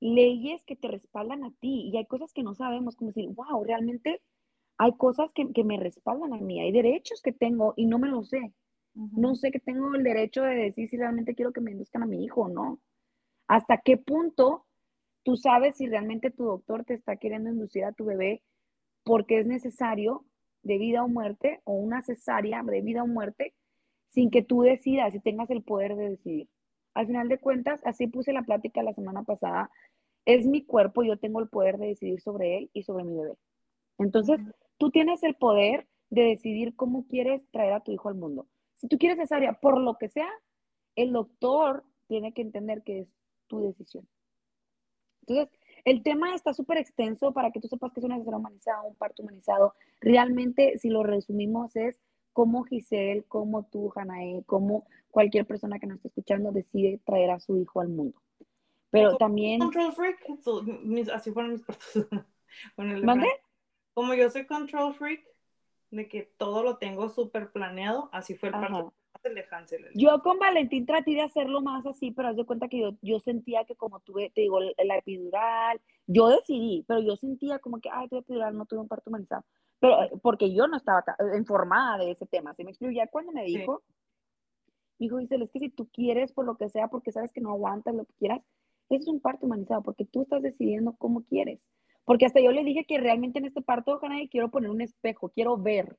[0.00, 3.62] leyes que te respaldan a ti y hay cosas que no sabemos, como decir, wow,
[3.64, 4.22] realmente
[4.78, 8.22] hay cosas que, me respaldan a mí, hay derechos que tengo y no me lo
[8.22, 8.54] sé.
[8.94, 12.06] No sé que tengo el derecho de decir si realmente quiero que me induzcan a
[12.06, 12.80] mi hijo o no.
[13.46, 14.63] ¿Hasta qué punto
[15.24, 18.42] tú sabes si realmente tu doctor te está queriendo inducir a tu bebé
[19.04, 20.24] porque es necesario
[20.62, 23.54] de vida o muerte o una cesárea de vida o muerte
[24.10, 26.48] sin que tú decidas y tengas el poder de decidir?
[26.94, 29.70] Al final de cuentas, así puse la plática la semana pasada,
[30.24, 33.34] es mi cuerpo, yo tengo el poder de decidir sobre él y sobre mi bebé.
[33.98, 34.40] Entonces,
[34.78, 38.46] Tú tienes el poder de decidir cómo quieres traer a tu hijo al mundo.
[38.74, 40.28] Si tú quieres cesárea, por lo que sea,
[40.96, 44.06] el doctor tiene que entender que es tu decisión.
[45.26, 48.82] Entonces, el tema está súper extenso para que tú sepas que es una cesárea humanizada,
[48.82, 49.74] un parto humanizado.
[50.00, 52.00] Realmente, si lo resumimos, es
[52.32, 57.40] cómo Giselle, cómo tú, Hanae, cómo cualquier persona que nos esté escuchando decide traer a
[57.40, 58.20] su hijo al mundo.
[58.90, 59.60] Pero también...
[59.60, 60.18] Control freak,
[61.12, 61.86] así fueron mis partos.
[62.76, 63.28] ¿Mande?
[63.92, 65.24] Como yo soy control freak,
[65.90, 68.94] de que todo lo tengo súper planeado, así fue el parto
[69.32, 69.86] de Hansel.
[69.94, 73.20] Yo con Valentín traté de hacerlo más así, pero haz de cuenta que yo, yo
[73.20, 77.88] sentía que como tuve, te digo, la epidural, yo decidí, pero yo sentía como que,
[77.90, 79.44] ay, tuve epidural, no tuve un parto humanizado.
[79.78, 81.04] Pero porque yo no estaba
[81.36, 82.92] informada de ese tema, ¿se me explico?
[82.92, 83.82] Ya cuando me dijo,
[84.98, 87.40] me dijo, dice, es que si tú quieres por lo que sea, porque sabes que
[87.40, 88.42] no aguantas lo que quieras,
[88.90, 91.60] es un parto humanizado, porque tú estás decidiendo cómo quieres.
[92.04, 95.30] Porque hasta yo le dije que realmente en este parto, ojalá quiero poner un espejo,
[95.30, 95.96] quiero ver.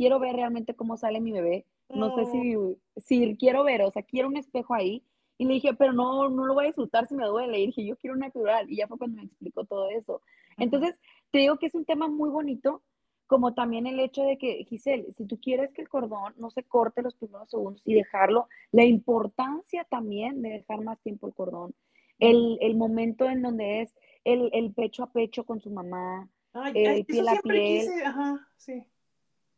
[0.00, 1.66] Quiero ver realmente cómo sale mi bebé.
[1.90, 2.56] No sé si,
[2.96, 5.04] si quiero ver, o sea, quiero un espejo ahí.
[5.36, 7.60] Y le dije, pero no, no lo voy a disfrutar si me duele.
[7.60, 8.64] Y dije, yo quiero natural.
[8.70, 10.22] Y ya fue cuando me explicó todo eso.
[10.56, 10.98] Entonces,
[11.30, 12.82] te digo que es un tema muy bonito,
[13.26, 16.62] como también el hecho de que, Giselle, si tú quieres que el cordón no se
[16.62, 21.74] corte los primeros segundos y dejarlo, la importancia también de dejar más tiempo el cordón,
[22.18, 26.30] el, el momento en donde es el, el, pecho a pecho con su mamá,
[26.72, 27.86] el piel a piel.
[28.02, 28.82] ajá, sí.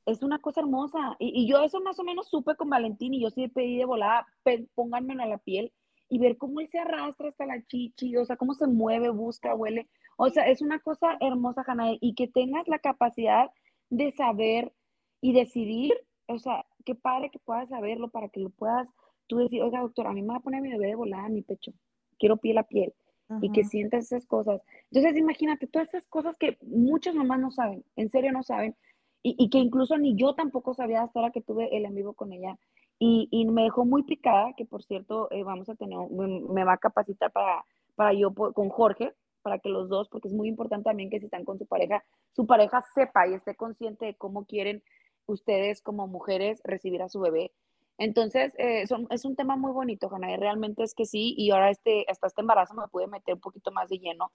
[0.06, 1.16] Es una cosa hermosa.
[1.18, 3.84] Y, y, yo eso más o menos supe con Valentín y yo sí pedí de
[3.84, 4.26] volada,
[4.74, 5.72] pónganme a la piel
[6.08, 9.54] y ver cómo él se arrastra hasta la chichi, o sea, cómo se mueve, busca,
[9.54, 9.88] huele.
[10.18, 13.50] O sea, es una cosa hermosa, Hannah, y que tengas la capacidad
[13.88, 14.74] de saber
[15.22, 15.94] y decidir,
[16.26, 18.90] o sea, qué padre que puedas saberlo para que lo puedas
[19.26, 21.34] tú decir, oiga, doctor, a mí me va a poner mi bebé de volada en
[21.34, 21.72] mi pecho,
[22.18, 22.92] quiero piel a piel,
[23.40, 24.60] y que sientas esas cosas.
[24.90, 28.76] Entonces, imagínate, todas esas cosas que muchas mamás no saben, en serio no saben,
[29.22, 32.32] y, que incluso ni yo tampoco sabía hasta ahora que tuve el en vivo con
[32.32, 32.58] ella.
[32.98, 36.74] Y, y me dejó muy picada, que por cierto, eh, vamos a tener, me, va
[36.74, 40.84] a capacitar para, para yo, con Jorge, para que los dos, porque es muy importante
[40.84, 44.44] también que si están con su pareja, su pareja sepa y esté consciente de cómo
[44.44, 44.82] quieren
[45.26, 47.52] ustedes como mujeres recibir a su bebé.
[47.98, 52.06] Entonces, eh, es un tema muy bonito, Jana, realmente es que sí, y ahora este,
[52.08, 54.32] hasta este embarazo me pude meter un poquito más de lleno,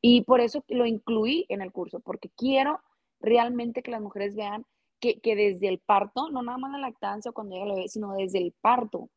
[0.00, 2.80] y por eso lo incluí en el curso, porque quiero
[3.20, 4.64] realmente que las mujeres vean
[5.00, 8.14] que, que desde el parto, no nada más la lactancia cuando llega el bebé, sino
[8.14, 9.10] desde el parto,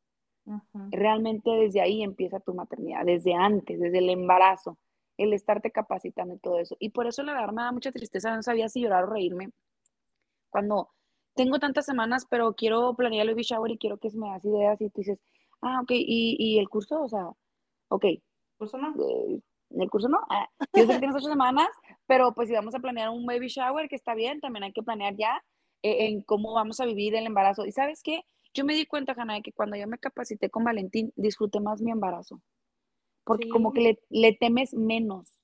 [0.90, 4.78] realmente desde ahí empieza tu maternidad, desde antes, desde el embarazo
[5.20, 6.76] el estarte capacitando y todo eso.
[6.80, 9.52] Y por eso la verdad me da mucha tristeza, no sabía si llorar o reírme.
[10.50, 10.90] Cuando
[11.36, 14.46] tengo tantas semanas, pero quiero planear el baby shower y quiero que se me das
[14.46, 15.20] ideas y tú dices,
[15.62, 17.30] ah, ok, y, el curso, o sea,
[17.90, 18.06] ok.
[18.06, 18.22] ¿El
[18.58, 18.96] curso no?
[19.10, 20.20] Eh, el curso no.
[20.30, 21.70] Ah, yo sé que tienes ocho semanas,
[22.08, 24.84] pero pues si vamos a planear un baby shower, que está bien, también hay que
[24.84, 25.44] planear ya
[25.84, 27.66] eh, en cómo vamos a vivir el embarazo.
[27.66, 28.24] Y sabes qué?
[28.54, 31.82] Yo me di cuenta, Hanna, de que cuando yo me capacité con Valentín, disfruté más
[31.82, 32.42] mi embarazo
[33.30, 35.44] porque como que le, temes menos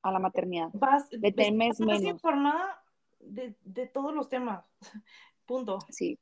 [0.00, 0.70] a la maternidad.
[1.10, 2.02] le temes menos.
[2.02, 2.84] informada
[3.18, 4.64] de, de, todos los temas.
[5.44, 5.80] Punto.
[5.88, 6.20] Sí.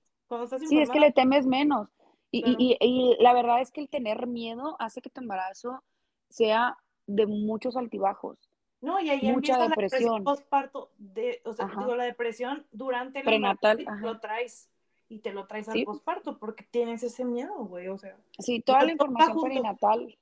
[0.67, 1.91] sí, es que le temes menos.
[2.31, 5.85] Y, y, y, la verdad es que el tener miedo hace que tu embarazo
[6.31, 8.39] sea de muchos altibajos.
[8.81, 10.23] No, y ahí mucha depresión.
[10.23, 14.71] postparto, de, o sea, digo, la depresión durante el prenatal, lo traes
[15.09, 18.17] y te lo traes al postparto porque tienes ese miedo, güey, o sea.
[18.39, 20.17] Sí, toda la información perinatal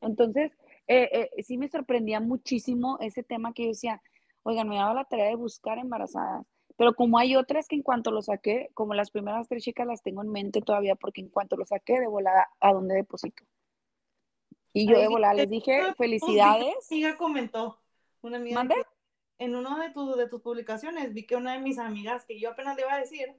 [0.00, 0.52] entonces,
[0.86, 4.02] eh, eh, sí me sorprendía muchísimo ese tema que yo decía,
[4.42, 8.10] oigan, me daba la tarea de buscar embarazadas, pero como hay otras que en cuanto
[8.10, 11.56] lo saqué, como las primeras tres chicas las tengo en mente todavía, porque en cuanto
[11.56, 13.44] lo saqué, de volada, ¿a dónde deposito?
[14.72, 16.74] Y yo de volada les dije, felicidades.
[16.82, 17.80] Siga comentó,
[18.22, 18.66] una amiga.
[19.38, 22.76] En una de, de tus publicaciones vi que una de mis amigas, que yo apenas
[22.76, 23.34] le iba a decir,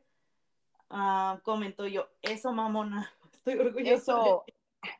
[0.89, 4.43] uh, comentó yo, eso mamona, estoy orgulloso.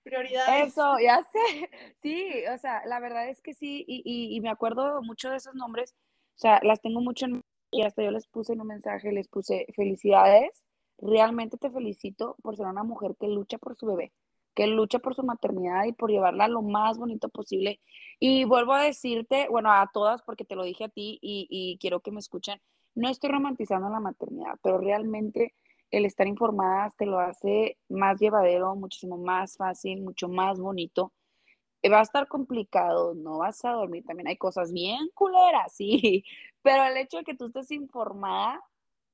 [0.03, 0.67] Prioridades.
[0.67, 1.69] Eso, ya sé.
[2.03, 5.95] Sí, o sea, la verdad es que sí, y, me acuerdo mucho de esos nombres,
[6.35, 9.29] o sea, las tengo mucho en y hasta yo les puse en un mensaje, les
[9.29, 10.63] puse felicidades,
[10.97, 14.11] realmente te felicito por ser una mujer que lucha por su bebé,
[14.55, 17.79] que lucha por su maternidad y por llevarla lo más bonito posible.
[18.19, 21.77] Y vuelvo a decirte, bueno, a todas, porque te lo dije a ti y, y
[21.79, 22.61] quiero que me escuchen,
[22.95, 25.53] no estoy romantizando la maternidad, pero realmente
[25.91, 31.13] el estar informadas te lo hace más llevadero, muchísimo más fácil, mucho más bonito.
[31.81, 36.23] Eh, va a estar complicado, no vas a dormir, también hay cosas bien culeras, sí,
[36.61, 38.61] pero el hecho de que tú estés informada,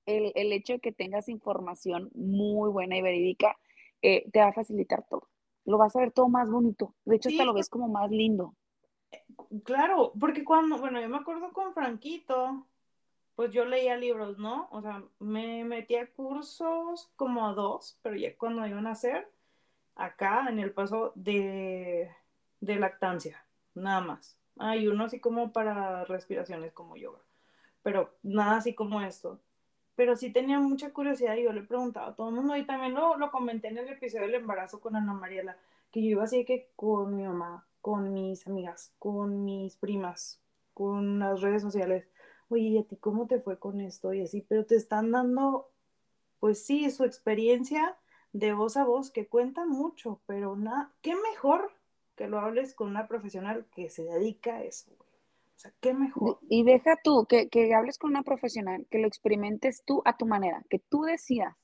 [0.06, 3.58] el, el hecho de que tengas información muy buena y verídica,
[4.02, 5.28] eh, te va a facilitar todo.
[5.66, 6.96] Lo vas a ver todo más bonito.
[7.06, 8.56] De hecho, hasta lo ves como más lindo.
[9.64, 12.66] Claro, porque cuando, bueno, yo me acuerdo con Franquito,
[13.36, 14.68] pues yo leía libros, ¿no?
[14.72, 19.30] O sea, me metí a cursos como a dos, pero ya cuando iban a hacer,
[19.96, 22.10] acá en el paso de,
[22.62, 23.46] de lactancia,
[23.76, 24.38] nada más.
[24.58, 27.20] Hay uno así como para respiraciones como yoga,
[27.84, 29.40] pero nada así como esto.
[29.98, 32.94] Pero sí tenía mucha curiosidad y yo le preguntaba a todo el mundo y también
[32.94, 35.58] lo, lo comenté en el episodio del embarazo con Ana Mariela,
[35.92, 40.40] que yo iba así que con mi mamá, con mis amigas, con mis primas,
[40.76, 42.08] con las redes sociales,
[42.50, 44.14] oye, ¿y a ti cómo te fue con esto?
[44.14, 45.72] Y así, pero te están dando,
[46.40, 47.98] pues sí, su experiencia
[48.34, 51.72] de voz a voz que cuenta mucho, pero nada, qué mejor
[52.16, 54.92] que lo hables con una profesional que se dedica a eso.
[55.58, 56.38] O sea, qué mejor.
[56.50, 60.28] Y deja tú, que, que hables con una profesional, que lo experimentes tú a tu
[60.28, 61.56] manera, que tú decidas.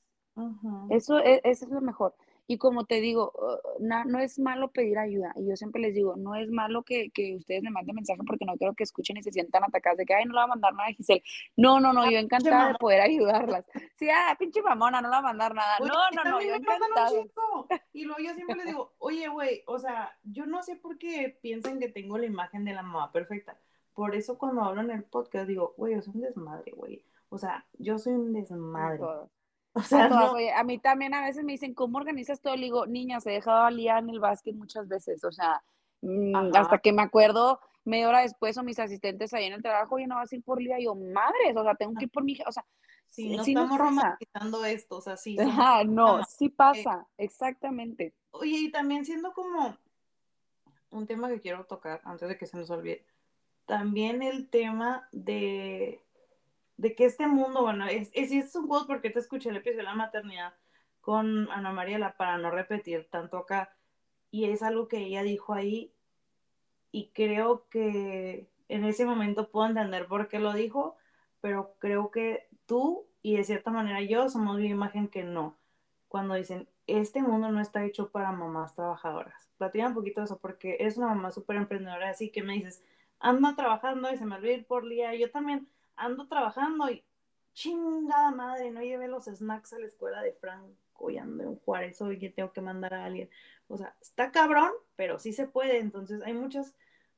[0.90, 2.12] Eso es, eso es lo mejor.
[2.48, 5.32] Y como te digo, uh, no, no, es malo pedir ayuda.
[5.36, 8.44] Y yo siempre les digo, no es malo que, que, ustedes me manden mensaje porque
[8.44, 10.48] no quiero que escuchen y se sientan atacados de que, ay, no le va a
[10.48, 11.22] mandar nada a Giselle.
[11.56, 13.64] No, no, no, ah, yo encantada de poder ayudarlas.
[13.96, 15.78] Sí, ah, pinche mamona, no le va a mandar nada.
[15.78, 17.10] no, no, no, yo encantada.
[17.92, 21.38] Y luego yo siempre les digo, oye, güey, o sea, yo no sé por qué
[21.40, 23.56] piensan que tengo la imagen de la mamá perfecta.
[23.94, 27.04] Por eso cuando hablo en el podcast digo, güey, yo soy un desmadre, güey.
[27.28, 29.02] O sea, yo soy un desmadre.
[29.76, 30.08] O sea,
[30.56, 32.54] a, mí también a veces me dicen, ¿cómo organizas todo?
[32.54, 35.64] Le digo, niña, se he dejado a en el básquet muchas veces, o sea,
[36.00, 39.98] mm, hasta que me acuerdo media hora después o mis asistentes ahí en el trabajo,
[39.98, 42.22] y no vas a ir por Lía, yo, madres, o sea, tengo que ir por
[42.22, 42.64] mi, o sea,
[43.08, 45.36] sí, no estamos romantizando esto, o sea, sí.
[45.88, 48.14] no, sí pasa, exactamente.
[48.30, 49.76] Oye, y también siendo como
[50.90, 53.04] un tema que quiero tocar antes de que se nos olvide,
[53.66, 56.04] también el tema de
[56.76, 59.78] de que este mundo, bueno, es, es, es un poco porque te escuché el episodio
[59.78, 60.54] de la maternidad
[61.00, 63.76] con Ana Mariela para no repetir tanto acá,
[64.30, 65.92] y es algo que ella dijo ahí,
[66.90, 70.96] y creo que en ese momento puedo entender por qué lo dijo,
[71.40, 75.56] pero creo que tú y de cierta manera yo somos mi imagen que no.
[76.08, 79.50] Cuando dicen, este mundo no está hecho para mamás trabajadoras.
[79.58, 82.82] Platica un poquito de eso, porque eres una mamá súper emprendedora, así que me dices,
[83.24, 85.14] anda trabajando y se me olvida ir por día.
[85.14, 85.66] Yo también
[85.96, 87.02] ando trabajando y
[87.54, 92.00] chingada madre, no llevé los snacks a la escuela de Franco y ando en Juárez
[92.02, 93.30] hoy que tengo que mandar a alguien.
[93.68, 95.78] O sea, está cabrón, pero sí se puede.
[95.78, 96.74] Entonces hay muchas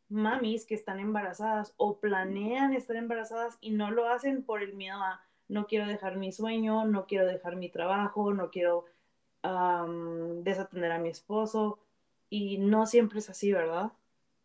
[0.08, 5.02] mamis que están embarazadas o planean estar embarazadas y no lo hacen por el miedo
[5.02, 8.84] a no quiero dejar mi sueño, no quiero dejar mi trabajo, no quiero
[10.42, 11.80] desatender a mi esposo.
[12.28, 13.92] Y no siempre es así, ¿verdad?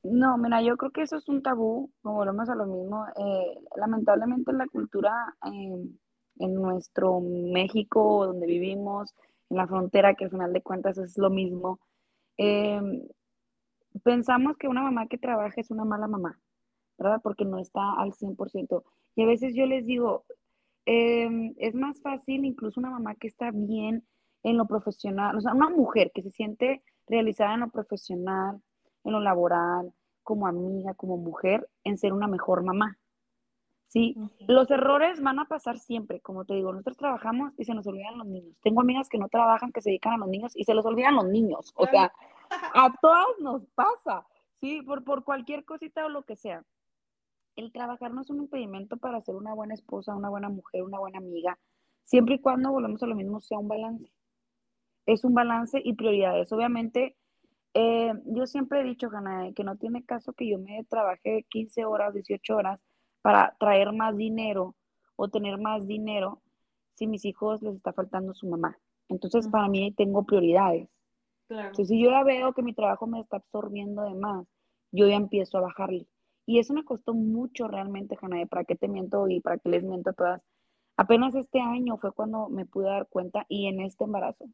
[0.03, 3.05] No, mira, yo creo que eso es un tabú, como volvemos a lo mismo.
[3.17, 9.13] Eh, lamentablemente la cultura en nuestro México, donde vivimos,
[9.49, 11.79] en la frontera, que al final de cuentas es lo mismo,
[12.37, 13.03] em,
[14.03, 16.39] pensamos que una mamá que trabaja es una mala mamá,
[16.97, 17.21] ¿verdad?
[17.23, 18.83] Porque no está al 100%.
[19.15, 20.25] Y a veces yo les digo,
[20.85, 24.05] em, es más fácil incluso una mamá que está bien
[24.43, 28.61] en lo profesional, o sea, una mujer que se siente realizada en lo profesional,
[29.03, 29.93] en lo laboral,
[30.23, 32.97] como amiga, como mujer, en ser una mejor mamá.
[33.87, 34.15] ¿Sí?
[34.47, 38.17] Los errores van a pasar siempre, como te digo, nosotros trabajamos y se nos olvidan
[38.17, 38.55] los niños.
[38.61, 41.15] Tengo amigas que no trabajan, que se dedican a los niños y se les olvidan
[41.15, 41.73] los niños.
[41.75, 42.13] O sea,
[42.73, 44.25] a todas nos pasa,
[44.61, 44.81] ¿sí?
[44.81, 46.63] Por, por cualquier cosita o lo que sea.
[47.57, 50.99] El trabajar no es un impedimento para ser una buena esposa, una buena mujer, una
[50.99, 51.59] buena amiga,
[52.05, 54.09] siempre y cuando volvemos a lo mismo, sea un balance.
[55.05, 56.51] Es un balance y prioridades.
[56.53, 57.17] Obviamente,
[57.73, 61.85] eh, yo siempre he dicho, Hanna, que no tiene caso que yo me trabaje 15
[61.85, 62.79] horas, 18 horas
[63.21, 64.75] para traer más dinero
[65.15, 66.41] o tener más dinero
[66.95, 68.77] si mis hijos les está faltando su mamá.
[69.07, 70.89] Entonces, para mí tengo prioridades.
[71.49, 74.45] Entonces, si yo ya veo que mi trabajo me está absorbiendo de más,
[74.91, 76.07] yo ya empiezo a bajarle.
[76.45, 79.83] Y eso me costó mucho realmente, Hanna, para qué te miento y para qué les
[79.83, 80.41] miento a todas.
[80.97, 84.45] Apenas este año fue cuando me pude dar cuenta y en este embarazo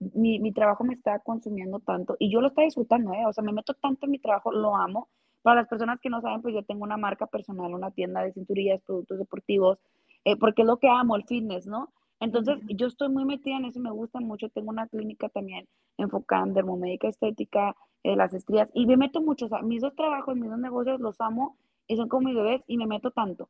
[0.00, 3.26] mi, mi, trabajo me está consumiendo tanto y yo lo estoy disfrutando, ¿eh?
[3.26, 5.08] O sea, me meto tanto en mi trabajo, lo amo.
[5.42, 8.32] Para las personas que no saben, pues yo tengo una marca personal, una tienda de
[8.32, 9.78] cinturillas, productos deportivos,
[10.24, 11.92] eh, porque es lo que amo, el fitness, ¿no?
[12.20, 14.48] Entonces, yo estoy muy metida en eso, me gusta mucho.
[14.48, 19.46] Tengo una clínica también enfocada en dermomédica estética, eh, las estrías, y me meto mucho.
[19.46, 22.62] O sea, mis dos trabajos, mis dos negocios los amo y son como mis bebés
[22.66, 23.48] y me meto tanto.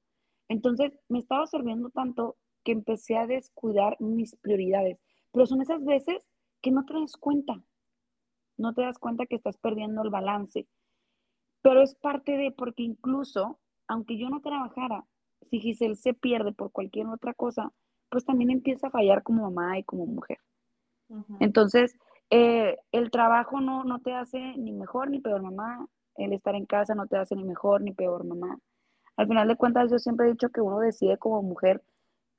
[0.49, 4.99] Entonces, me estaba absorbiendo tanto que empecé a descuidar mis prioridades.
[5.33, 6.29] Pero son esas veces
[6.61, 7.63] que no te das cuenta.
[8.57, 10.67] No te das cuenta que estás perdiendo el balance.
[11.63, 15.05] Pero es parte de, porque incluso, aunque yo no trabajara,
[15.51, 17.73] si Giselle se pierde por cualquier otra cosa,
[18.11, 20.39] pues también empieza a fallar como mamá y como mujer.
[21.41, 21.97] Entonces,
[22.31, 25.87] eh, el trabajo no, no te hace ni mejor ni peor mamá,
[26.17, 28.59] el estar en casa no te hace ni mejor ni peor mamá.
[29.17, 31.83] Al final de cuentas, yo siempre he dicho que uno decide como mujer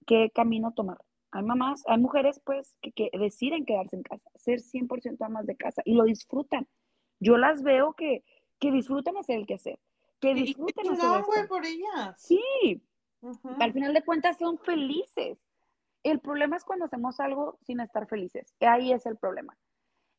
[0.05, 0.97] qué camino tomar.
[1.31, 5.81] Hay mamás, hay mujeres pues que, deciden quedarse en casa, ser 100% amas de casa
[5.85, 6.67] y lo disfrutan.
[7.19, 8.23] yo las veo que,
[8.59, 9.79] que disfrutan hacer el quehacer,
[10.19, 12.15] que disfrutan y, hacer güey, por ellas.
[12.17, 12.81] Sí,
[13.59, 15.37] al final de cuentas son felices.
[16.03, 18.53] El problema es cuando hacemos algo sin estar felices.
[18.61, 19.57] Ahí es el problema.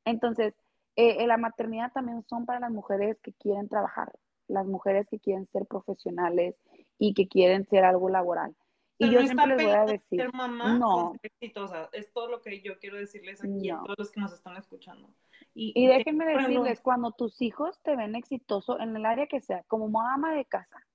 [0.05, 0.55] Entonces,
[0.97, 4.13] eh, la maternidad también son para las mujeres que quieren trabajar,
[4.49, 6.57] las mujeres que quieren ser profesionales
[6.99, 8.55] y que quieren ser algo laboral.
[9.01, 11.89] Y yo siempre les voy a decir, ser mamá no, exitosa.
[11.93, 15.09] Es todo lo que yo quiero decirles aquí a todos los que nos están escuchando.
[15.55, 19.89] Y, déjenme decirles, cuando tus hijos te ven exitoso en el área que sea, como
[19.89, 20.87] mamá de casa,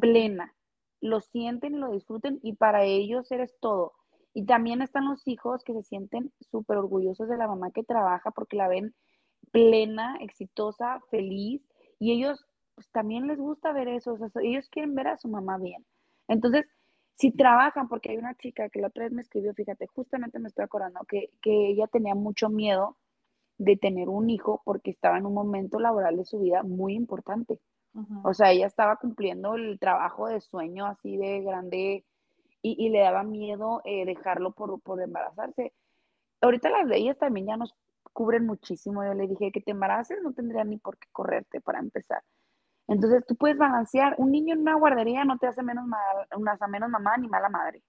[0.00, 0.54] plena,
[1.00, 3.92] lo sienten y lo disfruten y para ellos eres todo.
[4.32, 8.30] Y también están los hijos que se sienten súper orgullosos de la mamá que trabaja
[8.30, 8.94] porque la ven
[9.50, 11.60] plena, exitosa, feliz
[11.98, 12.46] y ellos
[12.76, 15.84] pues, también les gusta ver eso, o sea, ellos quieren ver a su mamá bien.
[16.28, 16.66] Entonces,
[17.18, 20.48] si trabajan, porque hay una chica que la otra vez me escribió, fíjate, justamente me
[20.48, 22.96] estoy acordando que, que ella tenía mucho miedo
[23.58, 27.58] de tener un hijo porque estaba en un momento laboral de su vida muy importante.
[28.22, 32.04] O sea, ella estaba cumpliendo el trabajo de sueño así de grande
[32.62, 35.72] y, le daba miedo eh, dejarlo por, por embarazarse.
[36.40, 37.74] Ahorita las leyes también ya nos
[38.12, 39.04] cubren muchísimo.
[39.04, 42.22] Yo le dije que te embaraces no tendría ni por qué correrte para empezar.
[42.88, 44.14] Entonces tú puedes balancear.
[44.18, 46.00] Un niño en una guardería no te hace menos, mal,
[46.70, 47.82] menos mamá ni mala madre.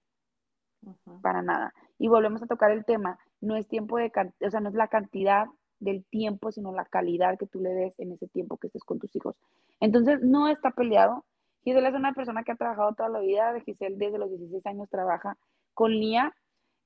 [1.22, 1.74] Para nada.
[1.98, 3.18] Y volvemos a tocar el tema.
[3.40, 5.46] No es tiempo de, o sea, no es la cantidad
[5.78, 8.98] del tiempo, sino la calidad que tú le des en ese tiempo que estés con
[8.98, 9.36] tus hijos.
[9.80, 11.24] Entonces, no está peleado.
[11.64, 13.58] Giselle es una persona que ha trabajado toda la vida.
[13.60, 15.36] Giselle desde los 16 años trabaja
[15.74, 16.34] con Lía.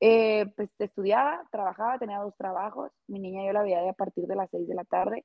[0.01, 2.93] Eh, pues estudiaba, trabajaba, tenía dos trabajos.
[3.09, 5.25] Mi niña yo la veía a partir de las 6 de la tarde.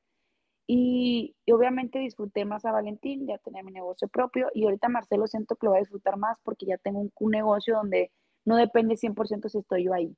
[0.72, 4.50] Y, obviamente disfruté más a Valentín, ya tenía mi negocio propio.
[4.54, 7.32] Y ahorita Marcelo siento que lo voy a disfrutar más porque ya tengo un, un
[7.32, 8.12] negocio donde
[8.46, 10.16] no depende 100% si estoy yo ahí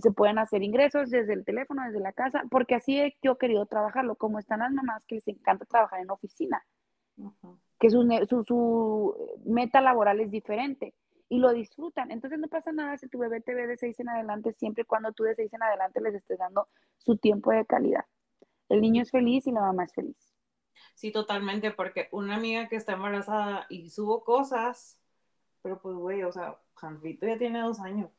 [0.00, 3.38] se pueden hacer ingresos desde el teléfono, desde la casa, porque así he, yo he
[3.38, 6.64] querido trabajarlo, como están las mamás que les encanta trabajar en oficina,
[7.78, 8.02] que su,
[8.46, 10.94] su, meta laboral es diferente
[11.28, 12.10] y lo disfrutan.
[12.10, 14.86] Entonces no pasa nada si tu bebé te ve de seis en adelante, siempre y
[14.86, 18.04] cuando tú de seis en adelante les estés dando su tiempo de calidad.
[18.68, 20.16] El niño es feliz y la mamá es feliz.
[20.94, 25.00] Sí, totalmente, porque una amiga que está embarazada y subo cosas,
[25.62, 28.10] pero pues, güey, o sea, Jansvito ya tiene dos años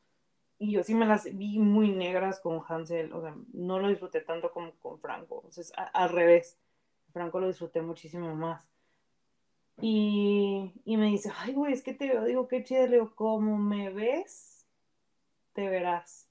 [0.57, 4.21] y yo sí me las vi muy negras con Hansel, o sea, no lo disfruté
[4.21, 6.57] tanto como con Franco, o sea, al revés,
[7.11, 8.67] Franco lo disfruté muchísimo más.
[9.81, 13.57] Y, me dice, ay, güey, es que te veo, digo, qué chido, le digo, como
[13.57, 14.65] me ves,
[15.53, 16.29] te verás.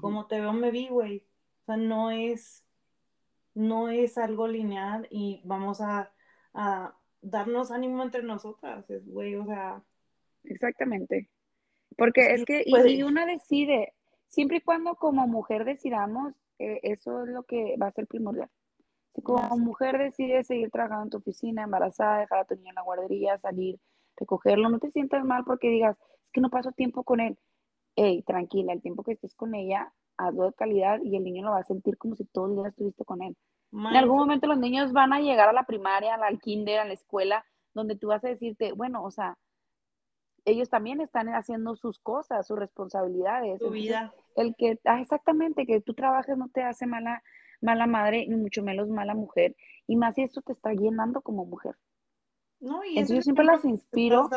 [0.00, 1.26] Como te veo, me vi, güey.
[1.62, 2.64] O sea, no es,
[3.54, 6.12] no es algo lineal y vamos a,
[6.54, 9.82] a darnos ánimo entre nosotras, güey, o sea.
[10.44, 11.30] Exactamente.
[11.96, 13.94] Porque es que, y, una decide,
[14.28, 18.50] siempre y cuando como mujer decidamos, eh, eso es lo que va a ser primordial.
[19.14, 22.76] Si como mujer decides seguir trabajando en tu oficina, embarazada, dejar a tu niño en
[22.76, 23.78] la guardería, salir,
[24.16, 27.38] recogerlo, no te sientas mal porque digas, es que no paso tiempo con él.
[27.94, 31.52] Ey, tranquila, el tiempo que estés con ella, hazlo de calidad y el niño lo
[31.52, 33.36] va a sentir como si todo el día estuviste con él.
[33.72, 36.92] En algún momento los niños van a llegar a la primaria, al kinder, a la
[36.92, 39.38] escuela, donde tú vas a decirte, bueno, o sea,
[40.44, 43.60] ellos también están haciendo sus cosas, sus responsabilidades.
[43.60, 44.12] Su vida.
[44.36, 47.22] El que, ah, exactamente, que tú trabajes no te hace mala,
[47.60, 49.56] mala madre, ni mucho menos mala mujer.
[49.86, 51.76] Y más si esto te está llenando como mujer.
[52.60, 54.28] No, y Entonces yo siempre las inspiro.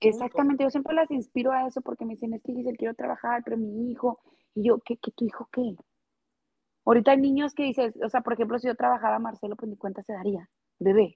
[0.00, 3.42] Exactamente, yo siempre las inspiro a eso porque me dicen, es que Giselle, quiero trabajar,
[3.44, 4.20] pero mi hijo,
[4.54, 5.76] y yo, ¿qué, qué tu hijo qué?
[6.84, 9.76] Ahorita hay niños que dices, o sea, por ejemplo, si yo trabajara Marcelo, pues ni
[9.76, 11.12] cuenta se daría, bebé.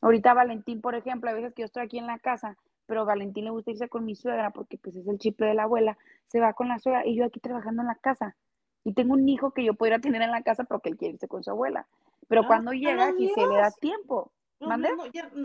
[0.00, 2.56] Ahorita Valentín, por ejemplo, a veces que yo estoy aquí en la casa,
[2.86, 5.64] pero Valentín le gusta irse con mi suegra porque pues es el chip de la
[5.64, 8.36] abuela, se va con la suegra y yo aquí trabajando en la casa.
[8.84, 11.14] Y tengo un hijo que yo podría tener en la casa, pero que él quiere
[11.14, 11.86] irse con su abuela.
[12.28, 14.30] Pero ah, cuando llega aquí se le da tiempo.
[14.60, 14.88] ¿Mande?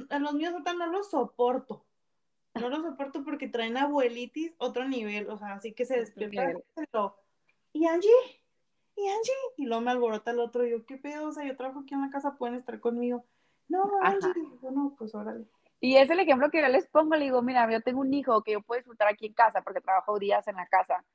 [0.09, 1.85] a los míos ahorita no los soporto.
[2.55, 6.59] No los soporto porque traen abuelitis otro nivel, o sea, así que se despierta.
[7.71, 8.09] Y Angie,
[8.95, 11.27] y Angie, y luego me alborota el otro, y yo, ¿qué pedo?
[11.27, 13.25] O sea, yo trabajo aquí en la casa, pueden estar conmigo.
[13.67, 13.89] No,
[14.61, 15.45] bueno, pues órale.
[15.79, 18.43] Y es el ejemplo que yo les pongo, le digo, mira, yo tengo un hijo
[18.43, 21.05] que yo puedo disfrutar aquí en casa porque trabajo días en la casa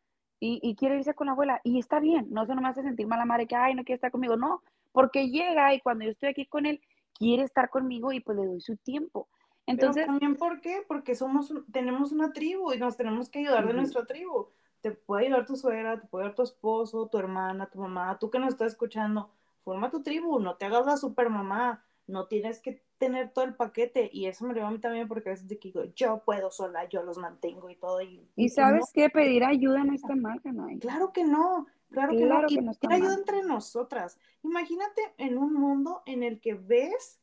[0.41, 2.83] y, y quiere irse con la abuela y está bien, no se no me hace
[2.83, 6.13] sentir mala madre que, ay, no quiere estar conmigo, no, porque llega y cuando yo
[6.13, 6.81] estoy aquí con él,
[7.15, 9.29] quiere estar conmigo y pues le doy su tiempo.
[9.67, 10.85] Entonces, también, ¿por qué?
[10.87, 14.49] Porque somos, tenemos una tribu y nos tenemos que ayudar de nuestra tribu.
[14.83, 18.31] Te puede ayudar tu suegra, te puede ayudar tu esposo, tu hermana, tu mamá, tú
[18.31, 19.31] que nos estás escuchando,
[19.63, 23.55] forma tu tribu, no te hagas la super mamá no tienes que tener todo el
[23.55, 26.89] paquete y eso me lo a mí también porque a veces digo, yo puedo sola,
[26.89, 28.01] yo los mantengo y todo.
[28.03, 30.41] Y, y sabes qué, pedir ayuda no está mal,
[30.81, 32.47] Claro que no, Claro que no.
[32.49, 34.19] Y no ayuda entre nosotras.
[34.43, 37.21] Imagínate en un mundo en el que ves,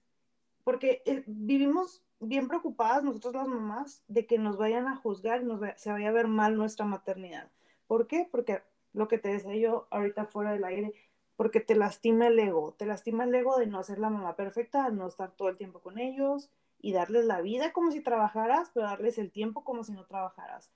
[0.63, 5.45] porque eh, vivimos bien preocupadas nosotros las mamás de que nos vayan a juzgar y
[5.45, 7.49] nos se vaya a ver mal nuestra maternidad.
[7.88, 8.28] ¿Por qué?
[8.32, 8.61] Porque
[8.93, 10.93] lo que te decía yo ahorita fuera del aire,
[11.36, 14.89] porque te lastima el ego, te lastima el ego de no ser la mamá perfecta,
[14.89, 18.69] de no estar todo el tiempo con ellos y darles la vida como si trabajaras,
[18.74, 20.72] pero darles el tiempo como si no trabajaras.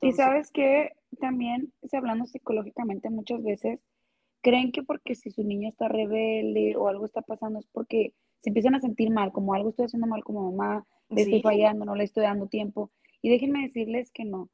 [0.00, 3.80] Y sabes que también, si hablando psicológicamente muchas veces,
[4.42, 8.50] creen que porque si su niño está rebelde o algo está pasando es porque se
[8.50, 11.94] empiezan a sentir mal, como algo estoy haciendo mal como mamá, le estoy fallando, no
[11.94, 12.90] le estoy dando tiempo.
[13.22, 14.50] Y déjenme decirles que no.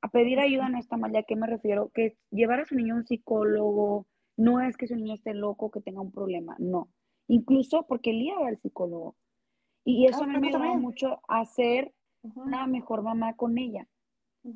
[0.00, 1.90] A pedir ayuda no está mal, ¿ya qué me refiero?
[1.90, 5.70] Que llevar a su niño a un psicólogo no es que su niño esté loco,
[5.70, 6.88] que tenga un problema, no.
[7.28, 9.14] Incluso porque él iba al psicólogo.
[9.84, 11.92] Y eso me ayudó mucho a ser
[12.22, 13.86] una mejor mamá con ella,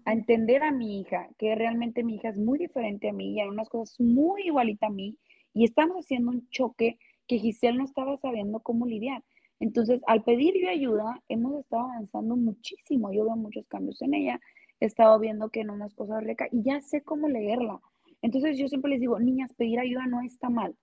[0.04, 3.40] a entender a mi hija, que realmente mi hija es muy diferente a mí y
[3.40, 5.16] hay unas cosas muy igualita a mí.
[5.54, 9.22] Y estamos haciendo un choque que Giselle no estaba sabiendo cómo lidiar.
[9.58, 13.12] Entonces, al pedir yo ayuda, hemos estado avanzando muchísimo.
[13.12, 14.40] Yo veo muchos cambios en ella.
[14.80, 17.80] He estado viendo que en unas cosas reca y ya sé cómo leerla.
[18.22, 20.76] Entonces, yo siempre les digo, niñas, pedir ayuda no está mal.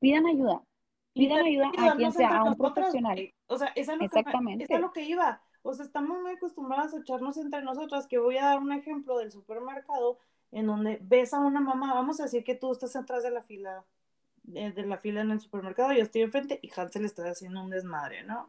[0.00, 0.62] Pidan ayuda.
[1.12, 3.18] Pidan ayuda a quien sea, a un profesional.
[3.18, 4.66] Eh, o sea, es lo Exactamente.
[4.66, 5.42] Que, es lo que iba.
[5.64, 9.18] O sea, estamos muy acostumbradas a echarnos entre nosotras, que voy a dar un ejemplo
[9.18, 10.18] del supermercado
[10.52, 13.42] en donde ves a una mamá, vamos a decir que tú estás atrás de la
[13.42, 13.84] fila
[14.44, 18.24] de, la fila en el supermercado, yo estoy enfrente y Hansel está haciendo un desmadre,
[18.24, 18.48] ¿no?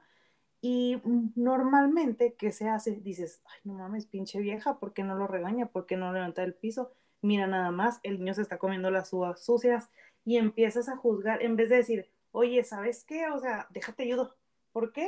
[0.62, 1.02] Y
[1.36, 2.92] normalmente, ¿qué se hace?
[2.98, 5.68] Dices, ay, no mames, pinche vieja, ¿por qué no lo regaña?
[5.68, 6.92] ¿Por qué no levanta el piso?
[7.22, 9.90] Mira nada más, el niño se está comiendo las uvas sucias
[10.26, 13.28] y empiezas a juzgar en vez de decir, oye, ¿sabes qué?
[13.28, 14.36] O sea, déjate ayudo.
[14.74, 15.08] ¿Por qué?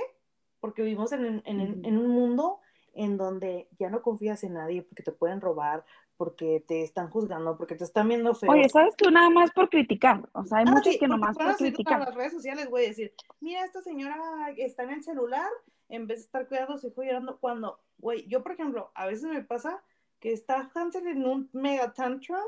[0.60, 2.60] Porque vivimos en, en, en un mundo
[2.94, 5.86] en donde ya no confías en nadie porque te pueden robar,
[6.18, 8.52] porque te están juzgando, porque te están viendo feo.
[8.52, 10.28] Oye, ¿sabes tú nada más por criticar?
[10.34, 12.00] O sea, hay ah, muchos que nomás por criticar.
[12.00, 14.18] las redes sociales voy a decir, mira, esta señora
[14.58, 15.50] está en el celular
[15.90, 19.06] en vez de estar cuidando a su hijo llorando cuando, güey, yo por ejemplo, a
[19.06, 19.82] veces me pasa
[20.20, 22.42] que está Hansel en un mega tantrum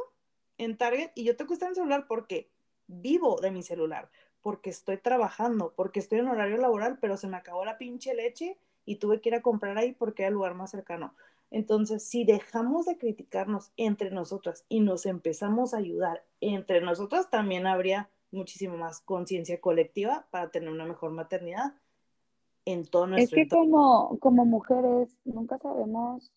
[0.58, 2.52] en Target y yo tengo que estar en el celular porque
[2.88, 4.10] vivo de mi celular,
[4.42, 8.58] porque estoy trabajando, porque estoy en horario laboral, pero se me acabó la pinche leche
[8.86, 11.14] y tuve que ir a comprar ahí porque era el lugar más cercano.
[11.52, 17.66] Entonces, si dejamos de criticarnos entre nosotras y nos empezamos a ayudar entre nosotras, también
[17.66, 21.74] habría muchísimo más conciencia colectiva para tener una mejor maternidad
[22.66, 26.32] en todo nuestro Es que como, como mujeres nunca sabemos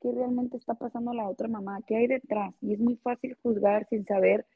[0.00, 2.54] qué realmente está pasando a la otra mamá, qué hay detrás.
[2.60, 4.46] Y es muy fácil juzgar sin saber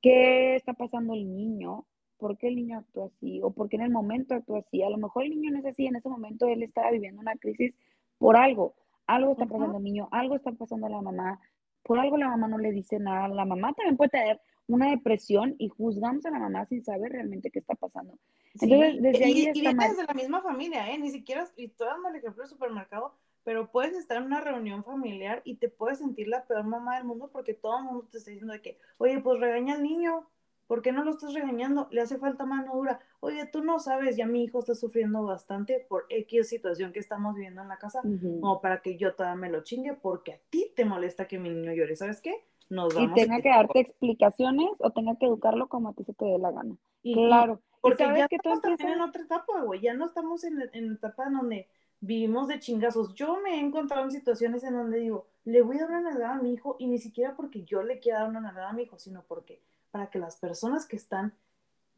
[0.00, 1.84] qué está pasando el niño,
[2.20, 4.82] por qué el niño actúa así o por qué en el momento actúa así.
[4.82, 7.34] A lo mejor el niño no es así, en ese momento él estaba viviendo una
[7.36, 7.74] crisis
[8.18, 8.74] por algo.
[9.06, 11.40] Algo está pasando al niño, algo está pasando a la mamá,
[11.82, 15.56] por algo la mamá no le dice nada, la mamá también puede tener una depresión
[15.58, 18.16] y juzgamos a la mamá sin saber realmente qué está pasando.
[18.60, 20.98] Entonces, desde ahí y, está y de la misma familia, ¿eh?
[20.98, 24.84] Ni siquiera, y estoy dando el ejemplo del supermercado, pero puedes estar en una reunión
[24.84, 28.18] familiar y te puedes sentir la peor mamá del mundo porque todo el mundo te
[28.18, 30.28] está diciendo de que, oye, pues regaña al niño,
[30.70, 31.88] ¿Por qué no lo estás regañando?
[31.90, 33.00] Le hace falta mano dura.
[33.18, 37.34] Oye, tú no sabes, ya mi hijo está sufriendo bastante por X situación que estamos
[37.34, 38.02] viviendo en la casa,
[38.40, 41.50] como para que yo todavía me lo chingue, porque a ti te molesta que mi
[41.50, 41.96] niño llore.
[41.96, 42.44] ¿Sabes qué?
[42.68, 46.14] Nos vamos y tenga que darte explicaciones o tenga que educarlo como a ti se
[46.14, 46.76] te dé la gana.
[47.02, 47.60] Y, claro.
[47.80, 49.80] Porque ya que estamos también en otra etapa, güey.
[49.80, 51.68] Ya no estamos en, en etapa en donde
[51.98, 53.12] vivimos de chingazos.
[53.16, 56.34] Yo me he encontrado en situaciones en donde digo, le voy a dar una nalgada
[56.34, 58.84] a mi hijo y ni siquiera porque yo le quiera dar una nalgada a mi
[58.84, 61.34] hijo, sino porque para que las personas que están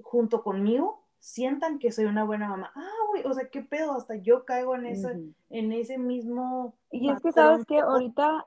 [0.02, 2.72] junto conmigo sientan que soy una buena mamá.
[2.74, 5.20] Ah, güey, o sea, qué pedo, hasta yo caigo en ese,
[5.50, 6.74] en ese mismo...
[6.90, 8.46] Y es que sabes que ahorita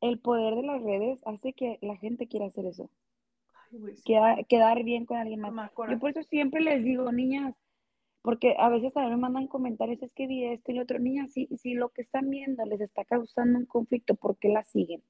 [0.00, 2.90] el poder de las redes hace que la gente quiera hacer eso.
[4.48, 5.70] quedar bien con alguien más.
[5.90, 7.54] Yo por eso siempre les digo, niñas,
[8.22, 10.98] porque a veces también me mandan comentarios, es que vi esto y lo otro.
[10.98, 14.64] Niñas, si, si lo que están viendo les está causando un conflicto, ¿por qué la
[14.64, 15.02] siguen?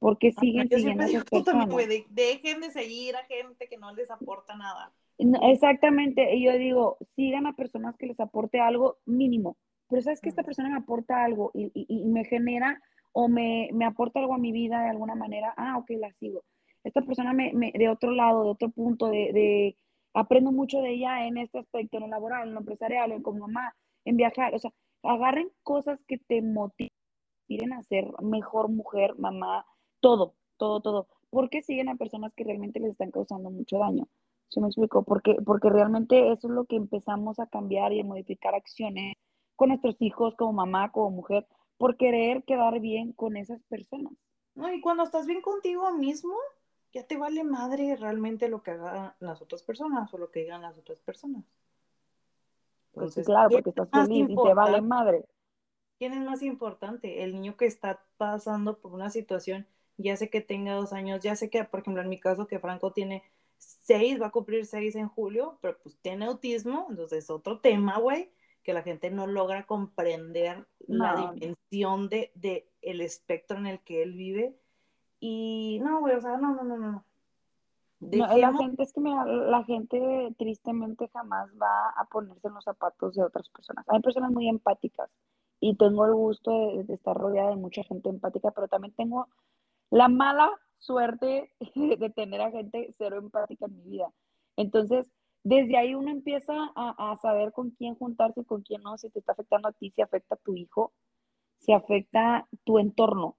[0.00, 1.68] Porque siguen siguiendo a esas personas.
[2.08, 4.92] dejen de seguir a gente que no les aporta nada.
[5.18, 10.30] Exactamente, y yo digo, sigan a personas que les aporte algo mínimo, pero sabes que
[10.30, 12.80] esta persona me aporta algo y, y, me genera
[13.12, 16.42] o me, me, aporta algo a mi vida de alguna manera, ah, ok, la sigo.
[16.82, 19.76] Esta persona me, me de otro lado, de otro punto, de, de,
[20.14, 23.40] aprendo mucho de ella en este aspecto, en lo laboral, en lo empresarial, en como
[23.40, 23.74] mamá,
[24.06, 24.72] en viajar, o sea,
[25.02, 29.66] agarren cosas que te motiven a ser mejor mujer, mamá,
[30.00, 31.06] todo, todo, todo.
[31.30, 34.08] ¿Por qué siguen a personas que realmente les están causando mucho daño?
[34.48, 35.04] ¿Se me explico?
[35.04, 39.14] Porque, porque realmente eso es lo que empezamos a cambiar y a modificar acciones
[39.54, 41.46] con nuestros hijos, como mamá, como mujer,
[41.78, 44.12] por querer quedar bien con esas personas.
[44.54, 46.34] No, y cuando estás bien contigo mismo,
[46.92, 50.62] ya te vale madre realmente lo que hagan las otras personas o lo que digan
[50.62, 51.44] las otras personas.
[52.92, 55.24] Pues Entonces, claro, porque estás feliz y te vale madre.
[55.98, 57.22] ¿Quién es más importante?
[57.22, 59.66] El niño que está pasando por una situación,
[60.02, 62.58] ya sé que tenga dos años, ya sé que, por ejemplo, en mi caso, que
[62.58, 63.22] Franco tiene
[63.58, 67.98] seis, va a cumplir seis en julio, pero pues tiene autismo, entonces es otro tema,
[67.98, 68.30] güey,
[68.62, 74.02] que la gente no logra comprender la dimensión de, de, el espectro en el que
[74.02, 74.56] él vive.
[75.18, 77.04] Y no, güey, o sea, no, no, no, no.
[78.00, 83.14] la gente es que mira, la gente tristemente jamás va a ponerse en los zapatos
[83.14, 83.84] de otras personas.
[83.88, 85.10] Hay personas muy empáticas
[85.60, 89.28] y tengo el gusto de, estar rodeada de mucha gente empática, pero también tengo
[89.90, 94.12] la mala suerte de tener a gente cero empática en mi vida.
[94.56, 95.10] Entonces,
[95.42, 99.20] desde ahí uno empieza a, saber con quién juntarse y con quién no, si te
[99.20, 100.92] está afectando a ti, si afecta a tu hijo,
[101.58, 103.38] si afecta tu entorno,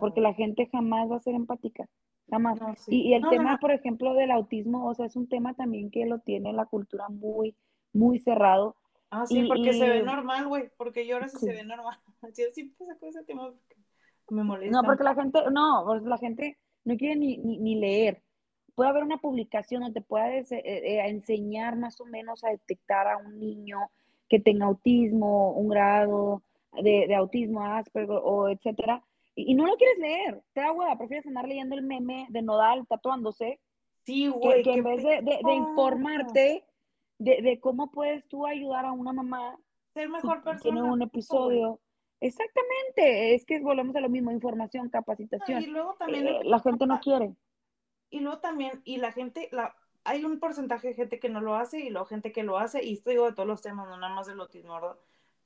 [0.00, 1.86] porque la gente jamás va a ser empática,
[2.30, 2.58] jamás.
[2.88, 6.20] y, el tema, por ejemplo, del autismo, o sea, es un tema también que lo
[6.20, 7.54] tiene la cultura muy,
[7.92, 8.76] muy cerrado
[9.14, 11.98] Ah, sí, porque se ve normal, güey, porque yo ahora sí, se ve normal.
[12.34, 13.52] Yo siempre saco ese tema
[14.32, 14.80] me molesta.
[14.80, 18.22] No, porque la gente, no, porque la gente no quiere ni, ni, leer.
[18.74, 23.06] Puede haber una publicación donde te pueda eh, eh, enseñar más o menos a detectar
[23.06, 23.78] a un niño
[24.28, 29.04] que tenga autismo, un grado de, de autismo, Asperger o etcétera,
[29.34, 30.42] y, no lo quieres leer.
[30.52, 33.60] Te da hueva, prefieres andar leyendo el meme de Nodal tatuándose.
[34.04, 34.62] Sí, güey.
[34.62, 36.64] Que, en vez de, de informarte
[37.22, 39.58] de, cómo puedes tú ayudar a una mamá.
[39.94, 40.74] Ser mejor persona.
[40.74, 41.80] Tiene un episodio.
[42.22, 45.60] Exactamente, es que volvemos a lo mismo, información, capacitación.
[45.60, 47.34] y luego también eh, la gente no quiere.
[48.10, 51.56] Y luego también, y la gente, la, hay un porcentaje de gente que no lo
[51.56, 53.96] hace y luego gente que lo hace, y esto digo de todos los temas, no
[53.96, 54.96] nada más del autismo, ¿verdad?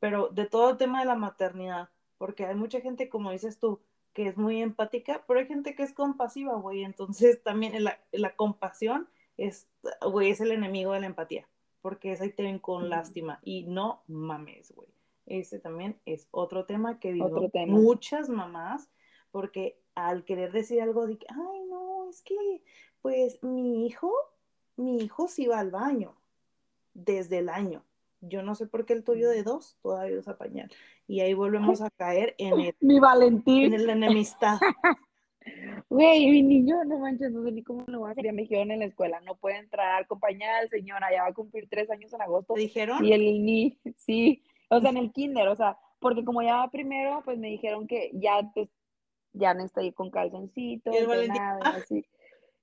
[0.00, 3.80] Pero de todo el tema de la maternidad, porque hay mucha gente, como dices tú,
[4.12, 8.36] que es muy empática, pero hay gente que es compasiva, güey, entonces también la, la
[8.36, 9.08] compasión
[9.38, 9.66] es,
[10.02, 11.48] güey, es el enemigo de la empatía
[11.86, 14.88] porque esa ahí te ven con lástima y no mames, güey.
[15.26, 18.88] Ese también es otro tema que digo muchas mamás,
[19.30, 22.62] porque al querer decir algo de que, ay, no, es que,
[23.02, 24.12] pues mi hijo,
[24.76, 26.14] mi hijo sí va al baño
[26.94, 27.82] desde el año.
[28.20, 30.70] Yo no sé por qué el tuyo de dos todavía usa pañal.
[31.06, 33.74] Y ahí volvemos a caer en el, mi Valentín.
[33.74, 34.58] En la enemistad.
[35.88, 38.24] Güey, mi niño, no manches, no sé ni cómo lo va a hacer.
[38.24, 41.68] Ya me dijeron en la escuela, no puede entrar, compañera señora, ya va a cumplir
[41.68, 42.54] tres años en agosto.
[42.54, 43.04] ¿Te dijeron?
[43.04, 46.70] Y el ni, sí, o sea, en el kinder, o sea, porque como ya va
[46.70, 48.68] primero, pues me dijeron que ya, pues,
[49.32, 51.42] ya no está ahí con calzoncitos, ¿Y el Valentín?
[51.42, 51.76] nada, ah.
[51.76, 52.04] así.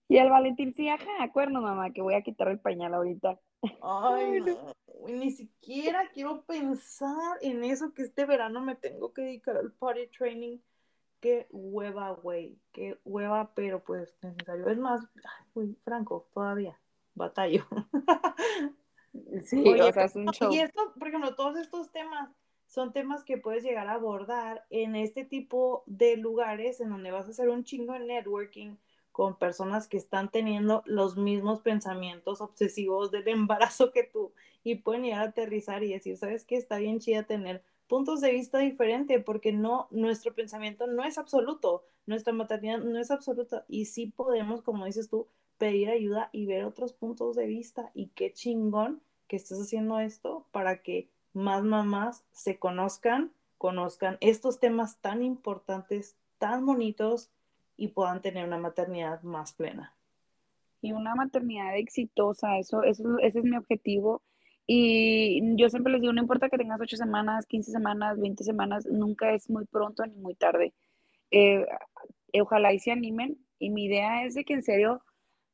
[0.08, 3.39] Y el Valentín, sí, ajá, acuerdo, mamá, que voy a quitar el pañal ahorita.
[3.82, 4.74] Ay, no,
[5.08, 10.08] ni siquiera quiero pensar en eso, que este verano me tengo que dedicar al party
[10.08, 10.60] training
[11.24, 14.68] qué hueva, güey, qué hueva, pero pues necesario.
[14.68, 15.01] Es más,
[15.54, 16.78] uy, Franco, todavía,
[17.16, 17.66] batallo.
[19.43, 20.51] sí, o sea, es un show.
[20.51, 22.30] Y esto, por ejemplo, todos estos temas
[22.68, 27.28] son temas que puedes llegar a abordar en este tipo de lugares en donde vas
[27.28, 28.78] a hacer un chingo de networking
[29.11, 34.34] con personas que están teniendo los mismos pensamientos obsesivos del embarazo que tú
[34.64, 36.55] y pueden llegar a aterrizar y decir, ¿sabes qué?
[36.55, 41.84] Está bien chida tener puntos de vista diferentes, porque no, nuestro pensamiento no es absoluto,
[42.07, 45.28] nuestra maternidad no es absoluta, y sí podemos, como dices tú,
[45.64, 50.45] pedir ayuda y ver otros puntos de vista, y qué chingón que estés haciendo esto
[50.51, 57.32] para que más mamás se conozcan, conozcan estos temas tan importantes, tan bonitos,
[57.78, 59.95] y puedan tener una maternidad más plena.
[60.82, 64.22] Y una maternidad exitosa, eso, eso ese es mi objetivo
[64.68, 68.86] y yo siempre les digo, no importa que tengas 8 semanas, 15 semanas, 20 semanas,
[68.86, 70.74] nunca es muy pronto ni muy tarde.
[71.32, 71.66] Eh,
[72.41, 73.38] ojalá y se animen.
[73.59, 75.01] Y mi idea es de que en serio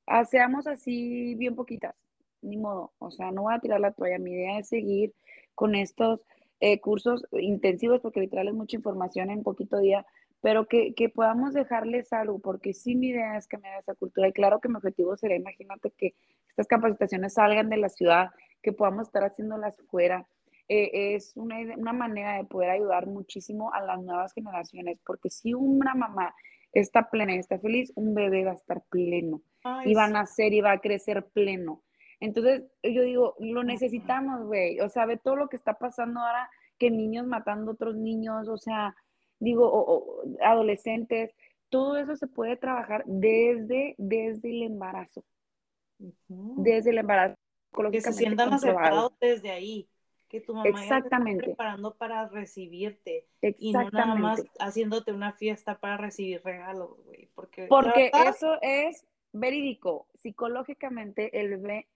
[0.09, 1.95] ah, seamos así bien poquitas,
[2.41, 2.93] ni modo.
[2.99, 4.19] O sea, no voy a tirar la toalla.
[4.19, 5.13] Mi idea es seguir
[5.55, 6.21] con estos
[6.59, 10.05] eh, cursos intensivos, porque literal es mucha información en poquito día,
[10.41, 14.27] pero que, que, podamos dejarles algo, porque sí mi idea es cambiar esa cultura.
[14.27, 16.15] Y claro que mi objetivo sería, imagínate que
[16.49, 18.31] estas capacitaciones salgan de la ciudad
[18.61, 20.27] que podamos estar haciéndolas fuera.
[20.67, 25.53] Eh, es una, una, manera de poder ayudar muchísimo a las nuevas generaciones, porque si
[25.53, 26.35] una mamá
[26.73, 29.41] está plena y está feliz, un bebé va a estar pleno
[29.85, 31.83] y va a nacer y va a crecer pleno.
[32.19, 34.79] Entonces, yo digo, lo necesitamos, güey.
[34.81, 38.47] O sea, ve todo lo que está pasando ahora, que niños matando a otros niños,
[38.47, 38.95] o sea,
[39.39, 41.33] digo, adolescentes,
[41.69, 45.23] todo eso se puede trabajar desde, desde el embarazo.
[46.27, 47.37] Desde el embarazo
[47.91, 49.87] que se sientan aceptados desde ahí.
[50.27, 55.31] que tu mamá ya te está preparando para recibirte y no nada más haciéndote una
[55.31, 61.87] fiesta para recibir regalos, güey, porque porque eso es verídico, psicológicamente el bebé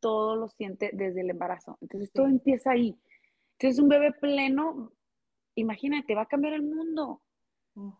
[0.00, 1.78] todo lo siente desde el embarazo.
[1.80, 2.98] Entonces todo empieza ahí.
[3.58, 4.92] Entonces un bebé pleno,
[5.54, 7.20] imagínate, va a cambiar el mundo,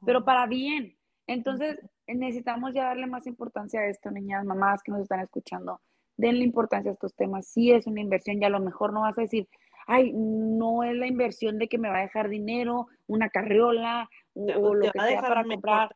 [0.04, 0.96] pero para bien.
[1.26, 5.80] Entonces necesitamos ya darle más importancia a esto, niñas, mamás que nos están escuchando.
[6.16, 7.46] Denle importancia a estos temas.
[7.46, 9.46] Sí es una inversión y a lo mejor no vas a decir,
[9.86, 14.74] ay, no es la inversión de que me va a dejar dinero, una carriola o,
[14.74, 15.94] lo que sea para comprar.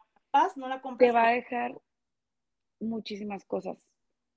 [0.57, 1.75] no la te va a dejar
[2.85, 3.89] muchísimas cosas.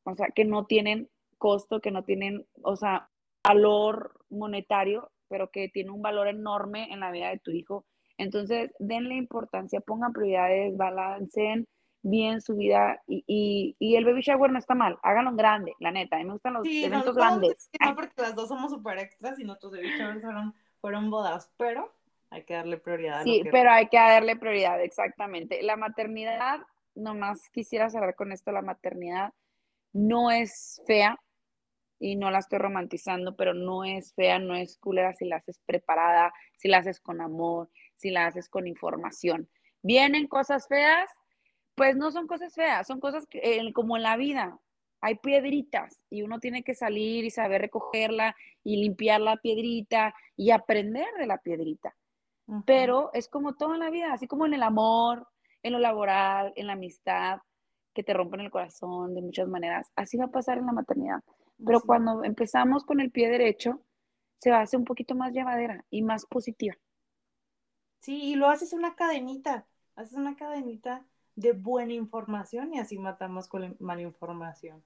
[0.04, 3.10] O sea, que no tienen costo, que no tienen, o sea,
[3.44, 7.86] valor monetario, pero que tiene un valor enorme en la vida de tu hijo.
[8.18, 11.68] Entonces, denle importancia, pongan prioridades, balanceen
[12.02, 16.20] bien su vida y, el baby shower no está mal, háganlo grande, la neta, a
[16.20, 17.70] mí me gustan los eventos grandes.
[17.84, 21.94] No, porque las dos somos súper extras y nuestros baby showers fueron, fueron bodas, pero
[22.30, 23.24] hay que darle prioridad.
[23.24, 25.62] Sí, pero hay que darle prioridad, exactamente.
[25.64, 26.62] La maternidad,
[26.98, 29.34] nomás quisiera cerrar con esto, la maternidad
[29.94, 31.18] no es fea,
[32.00, 35.60] y no la estoy romantizando, pero no es fea, no es culera si la haces
[35.66, 39.50] preparada, si la haces con amor, si la haces con información.
[39.82, 41.10] Vienen cosas feas,
[41.76, 44.60] pues no son cosas feas, son cosas que, eh, como en la vida.
[45.02, 50.52] Hay piedritas y uno tiene que salir y saber recogerla y limpiar la piedrita y
[50.52, 51.96] aprender de la piedrita.
[52.66, 55.28] Pero es como todo en la vida, así como en el amor,
[55.68, 57.40] en lo laboral, en la amistad,
[57.94, 59.92] que te rompen el corazón de muchas maneras.
[59.96, 61.24] Así va a pasar en la maternidad.
[61.66, 63.82] Pero cuando empezamos con el pie derecho,
[64.38, 66.76] se hace un poquito más llevadera y más positiva.
[68.00, 69.66] Sí, y lo haces una cadenita,
[69.96, 71.06] haces una cadenita
[71.36, 74.84] de buena información y así matamos con la mala información.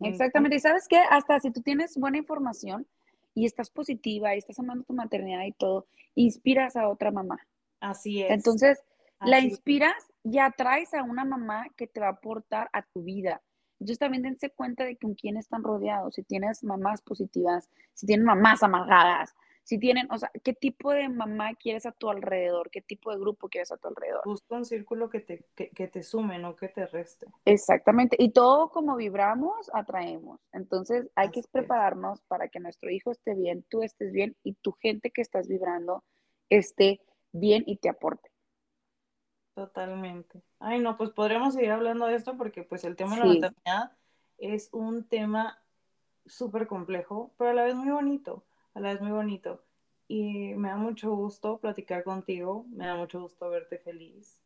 [0.00, 2.86] Exactamente, y sabes qué, hasta si tú tienes buena información
[3.34, 7.38] y estás positiva y estás amando tu maternidad y todo, inspiras a otra mamá.
[7.80, 8.30] Así es.
[8.30, 8.82] Entonces,
[9.20, 13.42] la inspiras y atraes a una mamá que te va a aportar a tu vida.
[13.80, 18.26] Entonces también dense cuenta de con quién están rodeados, si tienes mamás positivas, si tienen
[18.26, 22.80] mamás amargadas, si tienen, o sea, qué tipo de mamá quieres a tu alrededor, qué
[22.80, 24.22] tipo de grupo quieres a tu alrededor.
[24.24, 27.26] Busca un círculo que te, que, que te sume, no que te reste.
[27.44, 30.40] Exactamente, y todo como vibramos, atraemos.
[30.52, 34.72] Entonces hay que prepararnos para que nuestro hijo esté bien, tú estés bien y tu
[34.72, 36.02] gente que estás vibrando
[36.48, 37.02] esté
[37.32, 38.30] bien y te aporte.
[39.58, 40.40] Totalmente.
[40.60, 43.92] Ay, no, pues podríamos seguir hablando de esto porque pues el tema de la maternidad
[44.38, 45.60] es un tema
[46.26, 48.44] súper complejo, pero a la vez muy bonito,
[48.74, 49.64] a la vez muy bonito.
[50.06, 54.40] Y me da mucho gusto platicar contigo, me da mucho gusto verte feliz.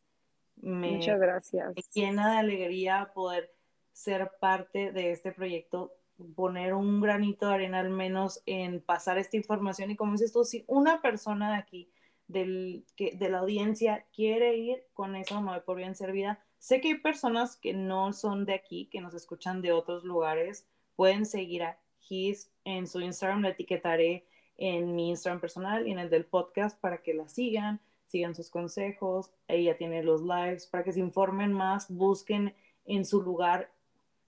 [0.55, 1.75] Muchas gracias.
[1.75, 3.53] Me llena de alegría poder
[3.91, 5.93] ser parte de este proyecto,
[6.33, 9.91] poner un granito de arena al menos en pasar esta información.
[9.91, 11.91] Y como dices tú, si una persona de aquí
[12.33, 16.43] del, que, de la audiencia quiere ir con esa mamá por bien servida.
[16.59, 20.67] Sé que hay personas que no son de aquí, que nos escuchan de otros lugares.
[20.95, 21.79] Pueden seguir a
[22.09, 24.25] His en su Instagram, la etiquetaré
[24.57, 28.49] en mi Instagram personal y en el del podcast para que la sigan, sigan sus
[28.49, 29.31] consejos.
[29.47, 32.53] Ella tiene los lives para que se informen más, busquen
[32.85, 33.71] en su lugar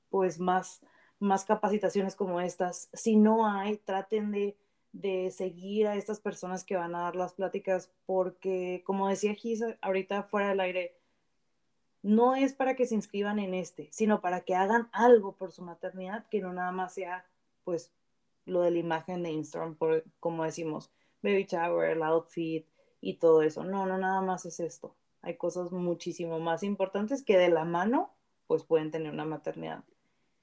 [0.09, 0.81] pues más,
[1.19, 2.89] más capacitaciones como estas.
[2.93, 4.57] Si no hay, traten de
[4.95, 9.77] de seguir a estas personas que van a dar las pláticas, porque como decía Gisa
[9.81, 10.95] ahorita fuera del aire,
[12.01, 15.63] no es para que se inscriban en este, sino para que hagan algo por su
[15.63, 17.25] maternidad, que no nada más sea
[17.65, 17.91] pues
[18.45, 20.91] lo de la imagen de Instagram, por, como decimos,
[21.21, 22.65] baby shower, el outfit
[23.01, 23.65] y todo eso.
[23.65, 24.95] No, no nada más es esto.
[25.21, 28.13] Hay cosas muchísimo más importantes que de la mano
[28.47, 29.83] pues pueden tener una maternidad.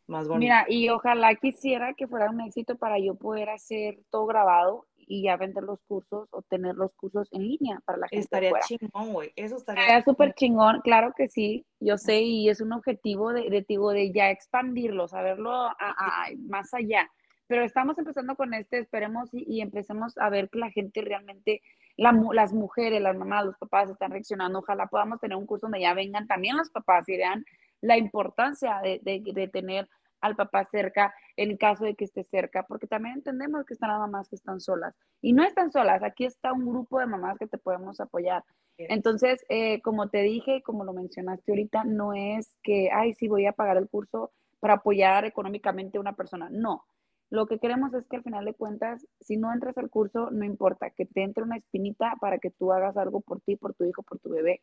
[0.09, 5.25] Mira, y ojalá quisiera que fuera un éxito para yo poder hacer todo grabado y
[5.25, 8.25] ya vender los cursos o tener los cursos en línea para la gente.
[8.25, 9.33] Estaría chingón, güey.
[9.37, 9.83] Eso estaría.
[9.83, 11.67] Estaría súper chingón, claro que sí.
[11.81, 17.11] Yo sé y es un objetivo de, de, de ya expandirlo, saberlo a, más allá.
[17.47, 21.61] Pero estamos empezando con este, esperemos y, empecemos a ver que la gente realmente,
[21.97, 24.61] las mujeres, las mamás, los papás están reaccionando.
[24.61, 27.45] Ojalá podamos tener un curso donde ya vengan también los papás y vean
[27.83, 29.89] la importancia de, de, tener
[30.21, 33.99] al papá cerca en caso de que esté cerca, porque también entendemos que están las
[33.99, 34.95] mamás que están solas.
[35.21, 38.45] Y no están solas, aquí está un grupo de mamás que te podemos apoyar.
[38.79, 43.47] Entonces, eh, como te dije, como lo mencionaste ahorita, no es que, ay, sí, voy
[43.47, 46.49] a pagar el curso para apoyar económicamente a una persona.
[46.51, 46.85] No.
[47.31, 50.45] Lo que queremos es que al final de cuentas, si no entras al curso, no
[50.45, 53.85] importa, que te entre una espinita para que tú hagas algo por ti, por tu
[53.85, 54.61] hijo, por tu bebé,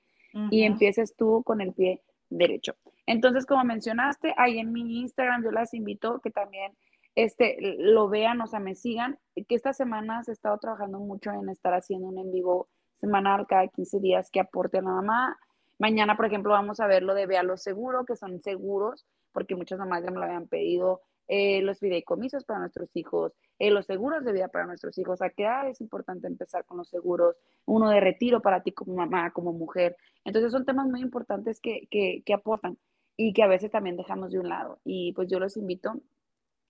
[0.51, 2.76] y empieces tú con el pie derecho.
[3.06, 6.74] Entonces, como mencionaste, ahí en mi Instagram yo las invito que también
[7.16, 9.18] este, lo vean, o sea, me sigan.
[9.36, 13.68] que estas semanas he estado trabajando mucho en estar haciendo un en vivo semanal cada
[13.68, 15.38] 15 días que aporte a la mamá.
[15.80, 19.56] Mañana, por ejemplo, vamos a ver lo de Vea lo Seguro, que son seguros, porque
[19.56, 21.02] muchas mamás ya me lo habían pedido,
[21.32, 25.22] eh, los fideicomisos para nuestros hijos, eh, los seguros de vida para nuestros hijos.
[25.22, 27.36] ¿A qué edad es importante empezar con los seguros?
[27.66, 29.96] Uno de retiro para ti como mamá, como mujer.
[30.26, 32.80] Entonces son temas muy importantes que, que, aportan
[33.16, 34.80] y que a veces también dejamos de un lado.
[34.84, 36.02] Y pues yo los invito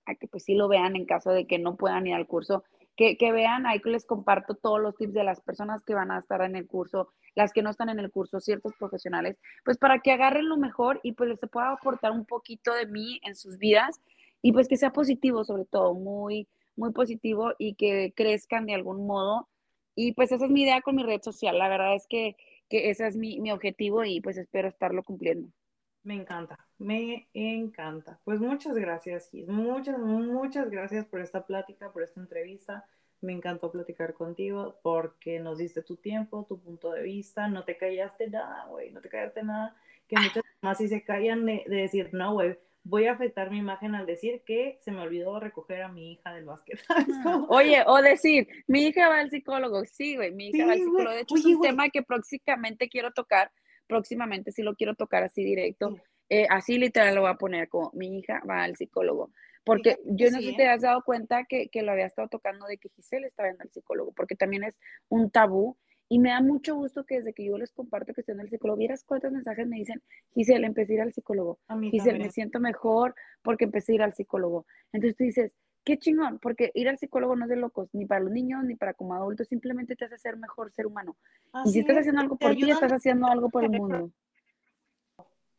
[0.06, 2.66] a que pues sí lo vean en caso de que no puedan ir al curso,
[2.98, 6.20] que, que vean, ahí les comparto todos los tips de las personas que van a
[6.20, 10.00] estar en el curso, las que no están en el curso, ciertos profesionales, pues para
[10.00, 13.58] que agarren lo mejor y pues les pueda aportar un poquito de mí en sus
[13.58, 14.02] vidas
[14.42, 19.06] y pues que sea positivo sobre todo, muy, muy positivo y que crezcan de algún
[19.06, 19.50] modo.
[19.96, 22.36] Y pues esa es mi idea con mi red social, la verdad es que,
[22.70, 25.50] que ese es mi, mi objetivo y pues espero estarlo cumpliendo.
[26.04, 28.20] Me encanta, me encanta.
[28.24, 29.50] Pues muchas gracias, Gis.
[29.50, 32.86] Muchas, muchas gracias por esta plática, por esta entrevista.
[33.22, 37.50] Me encantó platicar contigo porque nos diste tu tiempo, tu punto de vista.
[37.50, 38.92] No te callaste nada, güey.
[38.92, 39.76] No te callaste nada.
[40.08, 43.58] Que muchas más sí se callan de, de decir, no, güey, voy a afectar mi
[43.58, 46.80] imagen al decir que se me olvidó recoger a mi hija del básquet.
[47.50, 49.84] Oye, o decir, mi hija va al psicólogo.
[49.86, 51.16] Sí, güey, mi hija sí, va al psicólogo.
[51.16, 53.52] De hecho, Oye, es un tema que próximamente quiero tocar
[53.90, 55.98] próximamente sí lo quiero tocar así directo,
[56.30, 59.32] eh, así literal lo voy a poner como mi hija va al psicólogo.
[59.66, 62.30] Porque Fíjate, yo no sé si te has dado cuenta que, que, lo había estado
[62.30, 65.76] tocando de que Giselle está yendo al psicólogo, porque también es un tabú.
[66.10, 68.50] Y me da mucho gusto que desde que yo les comparto que estoy en el
[68.50, 70.02] psicólogo, vieras cuántos mensajes me dicen,
[70.34, 71.60] Giselle, empecé a ir al psicólogo.
[71.92, 74.66] Giselle, me siento mejor porque empecé a ir al psicólogo.
[74.92, 75.52] Entonces tú dices,
[75.84, 78.76] qué chingón, porque ir al psicólogo no es de locos, ni para los niños, ni
[78.76, 81.16] para como adultos, simplemente te hace ser mejor ser humano.
[81.54, 84.12] Así y si estás es, haciendo algo por ti, estás haciendo algo por el mundo.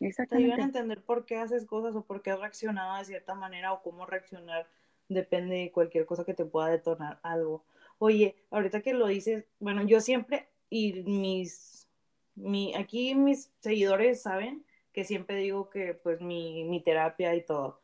[0.00, 0.48] Exactamente.
[0.48, 3.34] Te ayudan a entender por qué haces cosas o por qué has reaccionado de cierta
[3.34, 4.66] manera o cómo reaccionar
[5.08, 7.64] depende de cualquier cosa que te pueda detonar algo.
[8.02, 11.86] Oye, ahorita que lo dices, bueno, yo siempre y mis,
[12.34, 17.82] mi, aquí mis seguidores saben que siempre digo que pues mi, mi terapia y todo,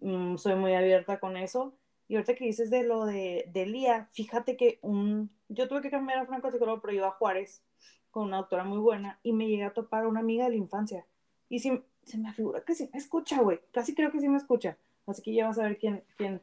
[0.00, 1.74] mm, soy muy abierta con eso.
[2.08, 5.90] Y ahorita que dices de lo de, de Lía, fíjate que un, yo tuve que
[5.90, 7.62] cambiar a Franco Psicólogo, pero iba a Juárez
[8.10, 10.56] con una doctora muy buena y me llegué a topar a una amiga de la
[10.56, 11.04] infancia
[11.50, 13.60] y si, se me figura que sí me escucha, güey.
[13.72, 14.78] Casi creo que sí me escucha.
[15.06, 16.42] Así que ya vas a ver quién, quién,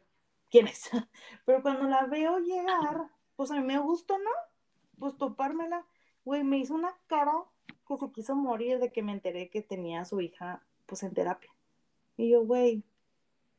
[0.50, 0.90] quién es.
[1.46, 4.32] Pero cuando la veo llegar, pues a mí me gustó, ¿no?
[5.00, 5.86] Pues topármela.
[6.24, 7.34] Güey, me hizo una cara
[7.88, 11.14] que se quiso morir de que me enteré que tenía a su hija, pues en
[11.14, 11.52] terapia.
[12.18, 12.84] Y yo, güey,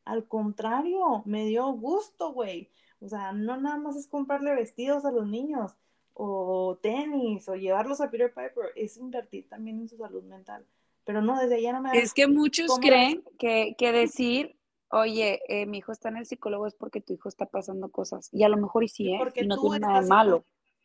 [0.04, 2.70] al contrario, me dio gusto, güey.
[3.00, 5.76] O sea, no nada más es comprarle vestidos a los niños,
[6.14, 10.66] o tenis, o llevarlos a Peter Piper, es invertir también en su salud mental
[11.06, 11.96] pero no, desde allá no me...
[11.96, 14.55] Es que muchos creen que, que, decir,
[14.90, 18.28] oye, eh, mi hijo está en el psicólogo es porque tu hijo está pasando cosas,
[18.32, 19.16] y a lo mejor y sí, ¿eh?
[19.18, 20.44] Porque y no tiene nada de malo.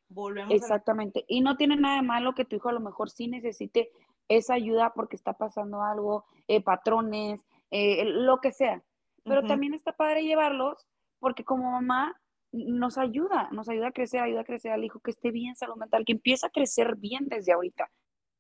[0.10, 1.24] Volvemos Exactamente, a...
[1.28, 3.92] y no tiene nada de malo que tu hijo a lo mejor sí necesite
[4.28, 8.84] esa ayuda porque está pasando algo, eh, patrones, eh, lo que sea,
[9.24, 9.48] pero uh -huh.
[9.48, 10.86] también está padre llevarlos
[11.20, 12.20] porque como mamá
[12.52, 15.78] nos ayuda, nos ayuda a crecer, ayuda a crecer al hijo que esté bien salud
[15.78, 17.90] mental, que empieza a crecer bien desde ahorita.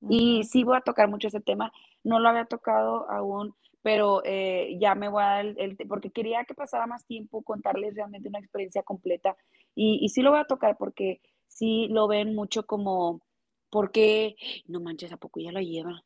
[0.09, 1.71] Y sí voy a tocar mucho ese tema.
[2.03, 6.11] No lo había tocado aún, pero eh, ya me voy a dar el, el, porque
[6.11, 9.35] quería que pasara más tiempo, contarles realmente una experiencia completa.
[9.75, 13.21] Y, y sí lo voy a tocar porque sí lo ven mucho como,
[13.69, 14.35] porque
[14.67, 16.03] no manches, ¿a poco ya lo lleva?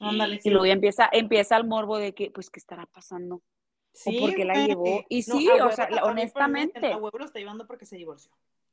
[0.00, 0.48] Ándale, sí.
[0.48, 3.42] Y luego ya empieza, empieza el morbo de que, pues, ¿qué estará pasando?
[3.92, 5.04] Sí, ¿O por qué la llevó?
[5.08, 6.92] Y no, sí, o sea, honestamente.
[6.92, 8.30] A huevo lo está llevando porque se divorció.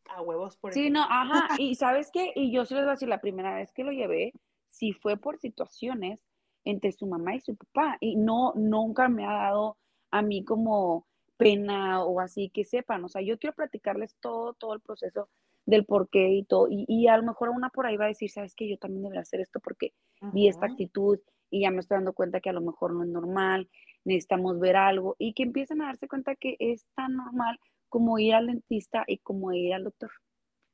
[0.07, 1.47] A huevos por Sí, no, ajá.
[1.59, 2.31] Y ¿sabes qué?
[2.35, 4.33] Y yo se les voy a decir, la primera vez que lo llevé,
[4.69, 6.19] si fue por situaciones
[6.66, 7.97] entre su mamá y su papá.
[8.01, 9.78] Y no, nunca me ha dado
[10.11, 11.07] a mí como
[11.38, 13.03] pena o así que sepan.
[13.05, 15.30] O sea, yo quiero platicarles todo, todo el proceso
[15.66, 16.68] del por qué y todo.
[16.70, 19.03] Y, y a lo mejor una por ahí va a decir, sabes que yo también
[19.03, 19.93] debería hacer esto porque
[20.34, 23.09] vi esta actitud y ya me estoy dando cuenta que a lo mejor no es
[23.09, 23.70] normal,
[24.03, 27.59] necesitamos ver algo y que empiecen a darse cuenta que es tan normal
[27.89, 30.11] como ir al dentista y como ir al doctor.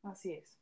[0.03, 0.60] Así es.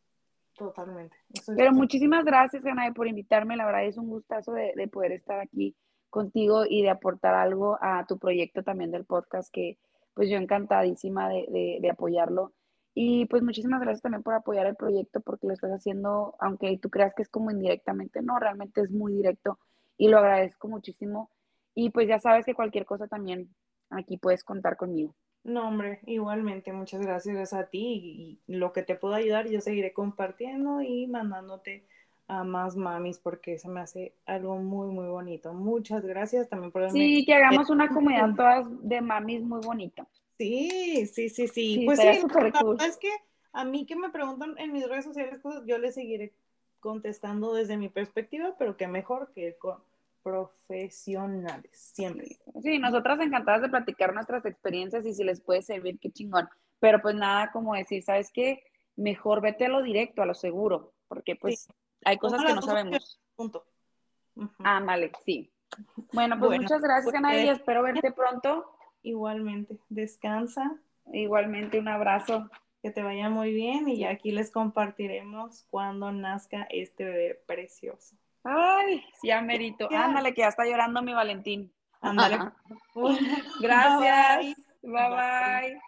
[0.59, 1.15] Totalmente.
[1.33, 3.55] Eso Pero muchísimas gracias, Ganae, por invitarme.
[3.55, 5.73] La verdad es un gustazo de, de, poder estar aquí
[6.09, 9.77] contigo y de aportar algo a tu proyecto también del podcast, que
[10.13, 12.53] pues yo encantadísima de, de, de apoyarlo.
[12.93, 16.89] Y pues muchísimas gracias también por apoyar el proyecto, porque lo estás haciendo, aunque tú
[16.89, 19.59] creas que es como indirectamente, no, realmente es muy directo
[19.97, 21.31] y lo agradezco muchísimo.
[21.73, 23.55] Y pues ya sabes que cualquier cosa también
[23.89, 25.15] aquí puedes contar conmigo.
[25.43, 29.93] No, hombre, igualmente, muchas gracias a ti y, lo que te puedo ayudar, yo seguiré
[29.93, 31.83] compartiendo y mandándote
[32.27, 35.53] a más mamis porque se me hace algo muy, muy bonito.
[35.53, 36.89] Muchas gracias también por...
[36.91, 40.05] Sí, que hagamos una comunidad todas de mamis muy bonita.
[40.37, 41.75] Sí, sí, sí, sí.
[41.75, 42.77] Sí, pues sí, la cool.
[42.81, 43.09] es que
[43.51, 46.33] a mí que me preguntan en mis redes sociales cosas, yo les seguiré
[46.79, 49.77] contestando desde mi perspectiva, pero que mejor que con
[50.23, 52.37] profesionales, siempre.
[52.61, 56.47] Sí, nosotras encantadas de platicar nuestras experiencias y si les puede servir, qué chingón.
[56.79, 58.63] Pero pues nada como decir, ¿sabes qué?
[58.95, 61.67] Mejor vete a lo directo, a lo seguro, porque pues
[62.05, 63.19] hay cosas que no sabemos.
[63.35, 63.65] Punto.
[64.35, 64.53] Ujú.
[64.59, 65.51] Ah, vale, sí.
[66.13, 68.71] Bueno, pues Bueno, muchas gracias, pues, Ana, y eh, espero verte pronto.
[69.01, 70.79] Igualmente, descansa,
[71.11, 72.49] Igualmente, un abrazo.
[72.81, 78.15] que te vaya muy bien y aquí les compartiremos cuando nazca este bebé precioso.
[78.43, 79.87] Ay, sí, amerito.
[79.91, 80.05] Ya.
[80.05, 81.71] Ándale, que ya está llorando mi Valentín.
[82.01, 82.39] Ándale.
[83.59, 84.55] Gracias.
[84.81, 84.91] bye.
[84.91, 85.09] bye.
[85.09, 85.81] bye.